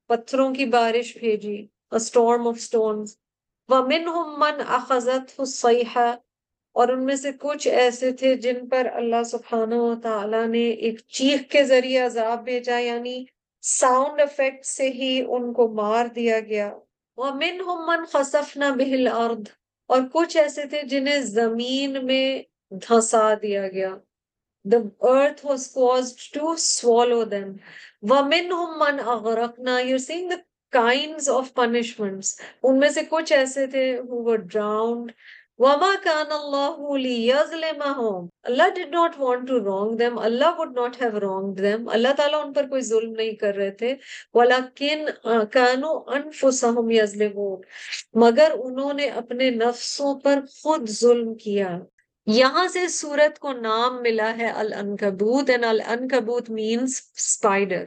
پتھروں 0.08 0.54
کی 0.54 0.64
بارش 0.64 1.16
بھیجی، 1.16 1.66
a 1.94 1.98
storm 1.98 2.40
of 2.40 2.54
stones 2.64 3.06
وَمِنْهُمْ 3.68 4.38
مَنْ 4.38 4.60
أَخَذَتْهُ 4.76 5.34
الصَّيْحَةِ 5.38 6.06
اور 6.72 6.88
ان 6.88 7.04
میں 7.04 7.16
سے 7.16 7.30
کچھ 7.40 7.68
ایسے 7.68 8.12
تھے 8.12 8.34
جن 8.34 8.68
پر 8.68 8.86
اللہ 8.94 9.22
سبحانہ 9.22 9.74
و 9.74 9.94
تعالیٰ 9.94 10.46
نے 10.46 10.70
ایک 10.70 11.00
چیخ 11.00 11.40
کے 11.50 11.64
ذریعے 11.64 11.98
عذاب 11.98 12.44
بھیجا 12.44 12.78
یعنی 12.78 13.24
ساؤنڈ 13.62 14.20
افیکٹ 14.20 14.66
سے 14.66 14.90
ہی 14.90 15.24
ان 15.28 15.52
کو 15.52 15.68
مار 15.68 16.06
دیا 16.06 16.40
گیا۔ 16.40 16.72
وَمِنْهُمْ 17.16 17.88
مَنْ 17.88 18.08
خَسَفْنَا 18.08 18.70
بِهِ 18.70 19.06
الْأَرْضِ۔ 19.06 19.42
اور 19.86 20.02
کچھ 20.12 20.36
ایسے 20.36 20.64
تھے 20.64 20.82
جنہیں 20.82 21.18
زمین 21.18 22.06
میں 22.06 22.42
دھسا 22.70 23.34
دیا 23.42 23.68
گیا۔ 23.68 23.88
The 24.74 24.82
earth 25.10 25.50
was 25.50 25.62
caused 25.78 26.40
to 26.40 26.46
swallow 26.48 27.24
them 27.24 27.52
وَمِنْهُمْ 28.02 28.76
مَنْ 28.76 29.00
أَغْرَقْنَا۔ 29.06 29.72
You're 29.72 30.14
seeing 30.14 30.28
the 30.28 30.38
kinds 30.76 31.34
of 31.34 31.42
punishments 31.60 32.34
ان 32.62 32.78
میں 32.78 32.88
سے 32.88 33.00
کچھ 33.08 33.32
ایسے 33.32 33.66
تھے 33.66 33.98
who 33.98 34.22
were 34.22 34.36
drowned 34.36 35.06
وَمَا 35.58 35.90
كَانَ 36.04 36.32
اللَّهُ 36.32 36.98
لِيَظْلِمَهُمْ۔ 36.98 38.28
Allah 38.42 38.66
did 38.78 38.90
not 38.92 39.28
want 39.28 39.42
to 39.50 39.60
wrong 39.60 39.90
them. 39.96 40.30
Allah 40.30 40.58
would 40.58 40.72
not 40.72 41.06
have 41.06 41.22
wronged 41.24 41.64
them. 41.64 41.94
اللہ 41.94 42.08
تعالیٰ 42.16 42.46
ان 42.46 42.52
پر 42.52 42.68
کوئی 42.68 42.82
ظلم 42.82 43.12
نہیں 43.12 43.32
کر 43.32 43.54
رہے 43.54 43.70
تھے۔ 43.70 43.94
وَلَكِنْ 44.32 45.10
كَانُوا 45.50 46.16
أَنفُسَهُمْ 46.16 46.92
يَظْلِمُونَ۔ 46.92 47.60
مگر 48.12 48.52
انہوں 48.64 48.92
نے 48.92 49.06
اپنے 49.06 49.50
نفسوں 49.50 50.20
پر 50.20 50.38
خود 50.62 50.90
ظلم 50.90 51.34
کیا۔ 51.34 51.78
یہاں 52.26 52.68
سے 52.68 52.88
سورت 52.88 53.38
کو 53.38 53.52
نام 53.52 54.02
ملا 54.02 54.36
ہے 54.38 54.50
الانکبوت 54.50 55.50
and 55.50 55.64
الانکبوت 55.64 56.50
means 56.50 56.90
spider 57.32 57.84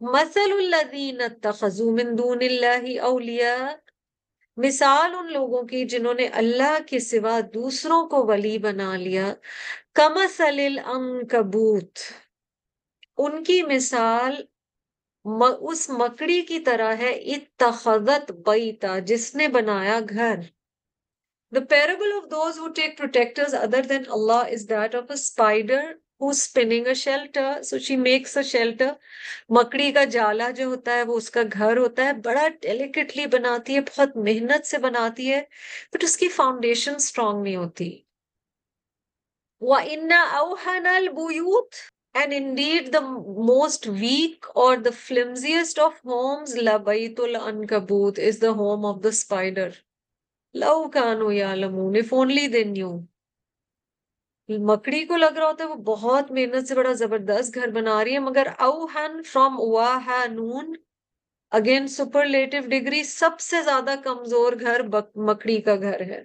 مثل 0.00 0.52
الذین 0.52 1.20
اتخذوا 1.20 1.92
من 1.92 2.18
دون 2.18 2.38
اللہ 2.40 3.00
اولیاء۔ 3.00 3.83
مثال 4.56 5.14
ان 5.14 5.32
لوگوں 5.32 5.62
کی 5.62 5.84
جنہوں 5.84 6.14
نے 6.14 6.26
اللہ 6.26 6.78
کے 6.86 6.98
سوا 7.00 7.40
دوسروں 7.54 8.06
کو 8.06 8.26
ولی 8.26 8.58
بنا 8.58 8.96
لیا۔ 8.96 9.34
کمسل 9.94 10.60
العنکبوت 10.66 11.98
ان 13.18 13.44
کی 13.44 13.62
مثال 13.62 14.44
اس 15.60 15.90
مکڑی 15.90 16.42
کی 16.42 16.60
طرح 16.60 16.94
ہے۔ 16.94 17.12
اتخذت 17.12 18.32
بیتا، 18.32 18.98
جس 18.98 19.34
نے 19.34 19.48
بنایا 19.48 20.00
گھر۔ 20.08 20.36
The 21.56 21.62
parable 21.62 22.12
of 22.20 22.24
those 22.30 22.56
who 22.58 22.68
take 22.68 22.96
protectors 22.96 23.54
other 23.54 23.82
than 23.82 24.02
Allah 24.10 24.42
is 24.54 24.66
that 24.66 24.94
of 25.00 25.10
a 25.10 25.16
spider 25.16 25.82
spinning 26.30 26.86
a 26.86 26.94
shelter 26.94 27.62
so 27.62 27.78
she 27.78 27.96
makes 27.96 28.36
a 28.36 28.42
shelter 28.42 28.90
مکڑی 29.50 29.90
کا 29.92 30.04
جالا 30.10 30.50
جو 30.50 30.64
ہوتا 30.64 30.96
ہے 30.96 31.02
وہ 31.02 31.16
اس 31.16 31.30
کا 31.30 31.42
گھر 31.52 31.76
ہوتا 31.76 32.04
ہے 32.04 32.12
بڑا 32.24 32.46
ڈیلیکیٹلی 32.62 33.26
بناتی 33.26 33.74
ہے 33.74 33.80
بہت 33.80 34.16
محنت 34.24 34.66
سے 34.66 34.78
بناتی 34.78 35.32
ہے 35.32 35.40
بٹ 35.92 36.04
اس 36.04 36.16
کی 36.16 36.28
فاؤنڈیشن 36.28 36.94
اسٹرانگ 36.94 37.42
نہیں 37.42 37.56
ہوتی 37.56 37.90
most 43.46 43.86
weak 43.90 44.46
or 44.54 44.76
the 44.76 44.90
flimsiest 44.96 45.78
of 45.78 46.04
homes 46.04 46.56
لبیت 46.58 47.20
العنکبوت 47.20 48.18
is 48.18 48.40
the 48.42 48.50
home 48.58 48.86
of 48.86 49.02
the 49.04 49.08
spider 49.08 49.70
لو 50.54 50.82
کانو 50.88 51.32
یا 51.32 51.54
لمون 51.54 51.96
اف 51.96 52.12
اونلی 52.12 52.46
دے 52.46 52.64
نیو 52.66 52.96
مکڑی 54.48 55.04
کو 55.04 55.16
لگ 55.16 55.38
رہا 55.38 55.46
ہوتا 55.46 55.64
ہے، 55.64 55.68
وہ 55.68 55.74
بہت 55.74 56.30
محنت 56.30 56.68
سے 56.68 56.74
بڑا 56.74 56.92
زبردست 56.92 57.54
گھر 57.54 57.68
بنا 57.68 58.04
رہی 58.04 58.12
ہے، 58.12 58.18
مگر 58.18 58.46
اوہن 58.58 59.22
فرام 59.22 59.60
واہنون 59.60 60.74
اگین 61.50 61.86
سپرلیٹو 61.88 62.68
ڈگری 62.68 63.02
سب 63.04 63.40
سے 63.40 63.62
زیادہ 63.62 63.94
کمزور 64.04 64.52
گھر 64.60 64.80
مکڑی 65.16 65.60
کا 65.60 65.76
گھر 65.76 66.00
ہے۔ 66.00 66.24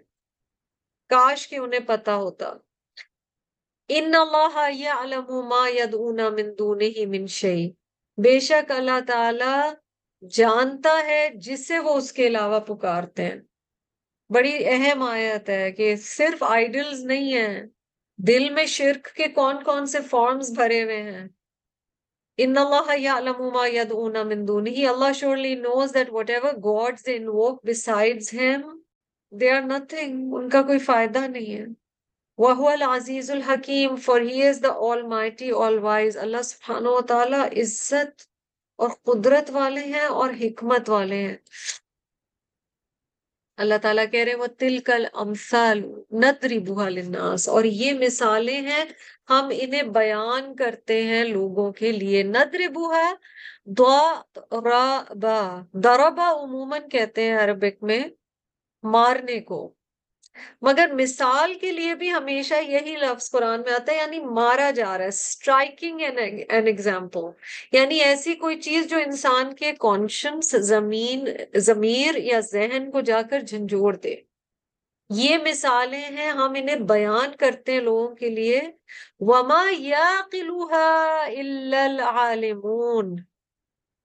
کاش 1.09 1.47
کہ 1.47 1.55
انہیں 1.55 1.79
پتا 1.79 2.15
ہوتا۔ 2.15 2.53
ان 3.89 4.15
اللہ 4.15 4.69
یعلم 4.71 5.47
ما 5.47 5.69
یدعون 5.69 6.19
من 6.35 6.47
دونہ 6.59 7.05
من 7.07 7.27
شیء۔ 7.27 7.69
بے 8.17 8.39
شک 8.39 8.71
اللہ 8.71 8.99
تعالی 9.07 9.53
جانتا 10.31 11.05
ہے 11.05 11.29
جسے 11.35 11.79
وہ 11.79 11.93
اس 11.95 12.11
کے 12.13 12.27
علاوہ 12.27 12.59
پکارتے 12.59 13.25
ہیں۔ 13.25 13.39
بڑی 14.29 14.65
اہم 14.65 15.03
آیت 15.03 15.49
ہے 15.49 15.71
کہ 15.71 15.95
صرف 15.95 16.43
آئیڈلز 16.43 17.03
نہیں 17.05 17.33
ہیں۔ 17.33 17.67
دل 18.27 18.49
میں 18.49 18.65
شرک 18.65 19.07
کے 19.15 19.27
کون 19.27 19.63
کون 19.63 19.85
سے 19.85 19.99
فارمز 20.09 20.49
بھرے 20.51 20.83
ہوئے 20.83 21.01
ہیں؟ 21.03 21.27
ان 22.37 22.57
اللہ 22.57 22.97
یعلم 22.97 23.41
ما 23.53 23.67
یدعون 23.67 24.15
من 24.27 24.47
دونہ 24.47 24.87
اللہ 24.87 25.11
surely 25.19 25.53
knows 25.61 25.93
that 25.97 26.11
whatever 26.17 26.51
gods 26.65 27.05
they 27.07 27.15
invoke 27.19 27.57
besides 27.69 28.29
him 28.39 28.61
they 29.31 29.49
are 29.55 29.65
nothing. 29.65 30.17
ان 30.37 30.49
کا 30.49 30.61
کوئی 30.61 30.79
فائدہ 30.79 31.19
نہیں 31.19 31.55
ہے 31.55 31.65
وَهُوَ 32.37 32.71
الْعَزِيزُ 32.71 33.31
الْحَكِيمُ. 33.31 33.97
For 34.05 34.19
he 34.19 34.41
is 34.51 34.61
the 34.61 34.73
almighty 34.89 35.51
all 35.63 35.79
wise 35.79 36.17
اللہ 36.17 36.41
سبحانہ 36.41 36.87
وتعالی 36.87 37.61
عزت 37.61 38.27
اور 38.75 38.89
قدرت 38.89 39.49
والے 39.51 39.83
ہیں 39.83 40.05
اور 40.21 40.29
حکمت 40.41 40.89
والے 40.89 41.15
ہیں۔ 41.15 41.37
اللہ 43.61 43.77
تعالیٰ 43.81 44.05
کہہ 44.11 44.23
رہے 44.23 44.35
وہ 44.35 44.45
تل 44.57 44.77
کل 44.79 45.05
امسال 45.13 45.79
ندری 46.11 46.59
للناس. 46.89 47.47
اور 47.49 47.63
یہ 47.63 47.93
مثالیں 47.99 48.61
ہیں، 48.61 48.85
ہم 49.29 49.49
انہیں 49.51 49.83
بیان 49.83 50.55
کرتے 50.55 51.03
ہیں 51.03 51.23
لوگوں 51.23 51.71
کے 51.71 51.91
لیے۔ 51.91 52.23
ندر 52.23 52.67
بوہا 52.73 53.07
دربا 55.83 56.29
عموماً 56.43 56.87
کہتے 56.91 57.23
ہیں 57.23 57.37
عربک 57.37 57.83
میں 57.83 58.03
مارنے 58.83 59.39
کو۔ 59.39 59.59
مگر 60.61 60.89
مثال 60.93 61.53
کے 61.53 61.71
لیے 61.71 61.95
بھی 61.95 62.11
ہمیشہ 62.11 62.53
یہی 62.67 62.95
لفظ 62.95 63.31
قرآن 63.31 63.61
میں 63.61 63.73
آتا 63.73 63.91
ہے 63.91 63.97
یعنی 63.97 64.19
مارا 64.19 64.71
جا 64.71 64.97
رہا 64.97 65.03
ہے 65.03 65.07
اسٹرائکنگ 65.07 65.99
این 65.99 66.67
ایگزامپل 66.67 67.19
یعنی 67.71 67.99
ایسی 68.01 68.35
کوئی 68.35 68.61
چیز 68.61 68.87
جو 68.87 68.97
انسان 68.97 69.55
کے 69.55 69.71
کانشنس 69.79 70.51
زمین، 70.51 71.27
ضمیر 71.55 72.15
یا 72.15 72.39
ذہن 72.39 72.91
کو 72.91 73.01
جا 73.01 73.21
کر 73.21 73.39
جھنجھوڑ 73.39 73.95
دے۔ 73.95 74.15
یہ 75.09 75.37
مثالیں 75.37 76.03
ہیں، 76.03 76.31
ہم 76.31 76.53
انہیں 76.55 76.75
بیان 76.75 77.35
کرتے 77.39 77.71
ہیں 77.71 77.79
لوگوں 77.79 78.15
کے 78.15 78.29
لیے۔ 78.29 78.61
وما 79.19 79.65
یا 79.77 80.21
العالمون۔ 81.67 83.15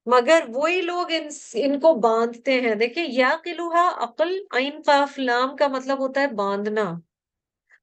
مگر 0.06 0.44
وہی 0.54 0.80
لوگ 0.80 1.12
ان, 1.12 1.28
ان 1.54 1.78
کو 1.80 1.94
باندھتے 2.00 2.60
ہیں۔ 2.60 2.74
دیکھیں 2.74 3.04
یا 3.08 3.36
قلوہا 3.44 3.88
عقل 4.04 4.36
عین 4.56 4.80
قاف 4.86 5.18
لام 5.18 5.56
کا 5.56 5.68
مطلب 5.68 5.98
ہوتا 5.98 6.20
ہے 6.20 6.26
باندھنا۔ 6.36 6.84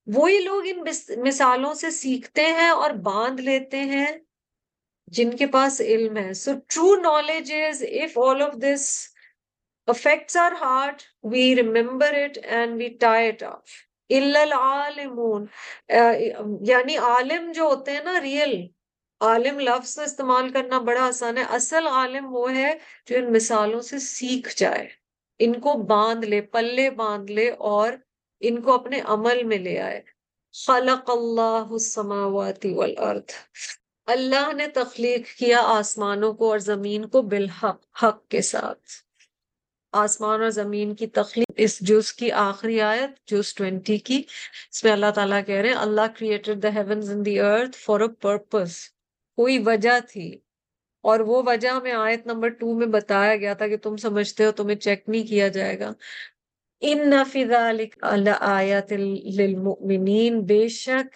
وہی 0.08 0.40
لوگ 0.40 0.64
ان 0.66 0.80
مثالوں 1.26 1.74
سے 1.74 1.92
سیکھتے 1.92 2.46
ہیں 2.60 2.70
اور 2.70 2.92
باندھ 3.04 3.42
لیتے 3.42 3.78
ہیں 3.94 4.12
جن 5.08 5.30
کے 5.38 5.48
پاس 5.48 5.82
علم 5.82 6.18
ہے۔ 6.18 6.34
So 6.34 6.52
true 6.68 6.96
knowledge 6.96 7.54
is 7.68 7.84
if 7.92 8.18
all 8.20 8.42
of 8.42 8.54
this 8.54 9.08
affects 9.88 10.38
our 10.38 10.52
heart 10.62 11.02
we 11.24 11.56
remember 11.56 12.14
it 12.14 12.38
and 12.44 12.76
we 12.78 12.88
tie 13.00 13.28
it 13.28 13.44
of 13.44 13.80
العالمون 14.10 15.46
یعنی 16.62 16.98
عالم 16.98 17.52
جو 17.52 17.64
ہوتے 17.64 17.92
ہیں 17.92 18.04
نا 18.04 18.20
ریئل 18.22 18.56
عالم 19.22 19.60
لفظ 19.60 20.00
استعمال 20.00 20.50
کرنا 20.50 20.80
بڑا 20.80 21.02
آسان 21.02 21.38
ہے۔ 21.38 21.44
اصل 21.44 21.88
عالم 21.88 22.36
وہ 22.36 22.56
ہے 22.56 22.78
جو 23.06 23.18
ان 23.18 23.34
مثالوں 23.34 23.82
سے 23.82 24.00
سیکھ 24.00 24.58
جائے۔ 24.58 24.90
ان 25.40 25.54
کو 25.54 25.74
باندھ 25.74 26.26
لے، 26.26 26.42
پلے 26.42 26.90
باندھ 26.90 27.32
لے 27.32 27.50
اور 27.50 27.94
ان 28.40 28.62
کو 28.62 28.74
اپنے 28.74 29.02
عمل 29.06 29.44
میں 29.44 29.58
لے 29.58 29.80
آئے۔ 29.80 30.02
خلق 30.68 31.10
اللہ 31.10 31.68
السماوات 31.72 32.66
والارض۔ 32.66 33.34
اللہ 34.06 34.54
نے 34.54 34.68
تخلیق 34.68 35.40
کیا 35.40 35.60
آسمانوں 35.60 36.34
کو 36.34 36.52
اور 36.52 36.60
زمین 36.60 37.06
کو 37.06 37.22
بالحق، 37.22 38.04
حق 38.04 38.28
کے 38.28 38.42
ساتھ۔ 38.42 38.80
آسمان 39.92 40.42
اور 40.42 40.50
زمین 40.50 40.96
کی 40.96 41.08
تخلیق 41.08 41.52
اس 41.56 41.80
جز 41.80 42.14
کی 42.14 42.32
آخری 42.32 42.82
آیت، 42.82 43.28
جز 43.28 43.54
ٹوینٹی 43.54 43.98
کی۔ 43.98 44.24
اس 44.72 44.84
میں 44.84 44.92
اللہ 44.92 45.12
تعالیٰ 45.16 45.46
کہہ 45.46 45.56
رہے 45.56 45.70
ہیں، 45.70 45.76
اللہ 45.76 46.02
created 46.20 46.64
the 46.64 46.70
heavens 46.76 47.12
and 47.12 47.26
the 47.26 47.40
earth 47.40 47.78
for 47.78 48.00
a 48.00 48.08
purpose 48.08 48.72
کوئی 49.38 49.60
وجہ 49.60 50.00
تھی۔ 50.10 50.38
اور 51.04 51.20
وہ 51.20 51.44
وجہ 51.46 51.70
ہمیں 51.70 51.92
آیت 51.92 52.28
نمبر 52.28 52.50
ٹو 52.50 52.74
میں 52.74 52.88
بتایا 52.88 53.36
گیا 53.36 53.54
تھا 53.54 53.68
کہ 53.68 53.78
تم 53.78 53.98
سمجھتے 53.98 54.46
ہو، 54.46 54.52
تمہیں 54.52 54.78
چیک 54.78 55.04
نہیں 55.08 55.28
کیا 55.28 55.48
جائے 55.48 55.80
گا۔ 55.80 55.92
ان 56.82 57.14
للمؤمنین۔ 59.38 60.42
بے 60.42 60.68
شک 60.68 61.16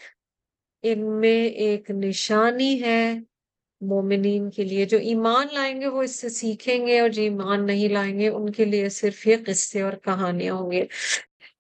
ان 0.84 1.20
میں 1.20 1.45
ایک 1.45 1.91
نشانی 1.91 2.82
ہے 2.82 3.13
مومنین 3.82 4.49
کے 4.49 4.63
لیے۔ 4.63 4.86
جو 4.86 4.97
ایمان 4.97 5.47
لائیں 5.51 5.82
گے 5.82 5.88
وہ 5.88 6.03
اس 6.03 6.16
سے 6.16 6.30
سیکھیں 6.30 6.88
گے 6.88 6.99
اور 6.99 7.09
جو 7.09 7.22
ایمان 7.22 7.66
نہیں 7.66 7.89
لائیں 7.89 8.20
گے 8.20 8.28
ان 8.28 8.49
کے 8.51 8.66
لیے 8.66 8.89
صرف 8.89 9.28
یہ 9.28 9.36
قصے 9.47 9.82
اور 9.82 9.93
کہانیاں 9.93 10.53
ہوں 10.53 10.72
گے 10.72 10.86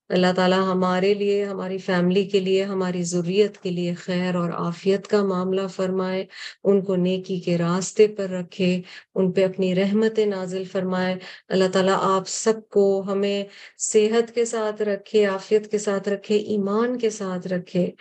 اللہ 0.09 0.27
تعالیٰ 0.35 0.71
ہمارے 0.71 1.13
لیے، 1.13 1.45
ہماری 1.45 1.77
فیملی 1.77 2.25
کے 2.25 2.39
لیے، 2.39 2.63
ہماری 2.63 3.03
ضروریت 3.03 3.57
کے 3.57 3.69
لیے 3.69 3.93
خیر 3.93 4.35
اور 4.35 4.49
عافیت 4.49 5.07
کا 5.07 5.23
معاملہ 5.23 5.67
فرمائے، 5.67 6.25
ان 6.63 6.81
کو 6.81 6.95
نیکی 6.95 7.39
کے 7.39 7.57
راستے 7.57 8.07
پر 8.07 8.29
رکھے، 8.29 8.81
ان 9.15 9.31
پہ 9.31 9.45
اپنی 9.45 9.75
رحمت 9.75 10.19
نازل 10.19 10.63
فرمائے۔ 10.63 11.15
اللہ 11.47 11.63
تعالیٰ 11.73 11.97
آپ 12.01 12.23
سب 12.27 12.69
کو 12.69 13.03
ہمیں 13.07 13.43
صحت 13.77 14.35
کے 14.35 14.45
ساتھ 14.45 14.81
رکھے، 14.81 15.25
عافیت 15.25 15.71
کے 15.71 15.77
ساتھ 15.77 16.09
رکھے، 16.09 16.35
ایمان 16.35 16.97
کے 16.97 17.09
ساتھ 17.09 17.47
رکھے۔ 17.47 17.91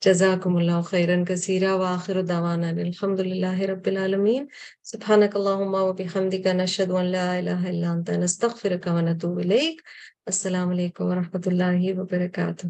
جزاکم 0.00 0.56
اللہ 0.56 0.80
خیرن 0.80 1.24
کثیرہ 1.24 1.72
وآخر 1.72 2.22
دعوانا 2.22 2.68
الحمد 2.68 3.20
للہ 3.20 3.60
رب 3.60 3.86
العالمین۔ 3.86 4.46
سبحانک 4.82 5.36
اللہم 5.36 5.74
و 5.74 5.92
بحمدک، 5.92 6.46
نشہد 6.46 6.90
ان 6.90 7.06
لا 7.06 7.36
الہ 7.36 7.60
الا 7.68 7.92
انت، 7.92 8.10
نستغفرک 8.10 8.88
و 8.92 9.00
نتوب 9.00 9.38
الیک۔ 9.38 9.80
السلام 10.28 10.70
علیکم 10.70 11.04
ورحمۃ 11.04 11.46
اللہ 11.46 11.98
وبرکاتہ 11.98 12.66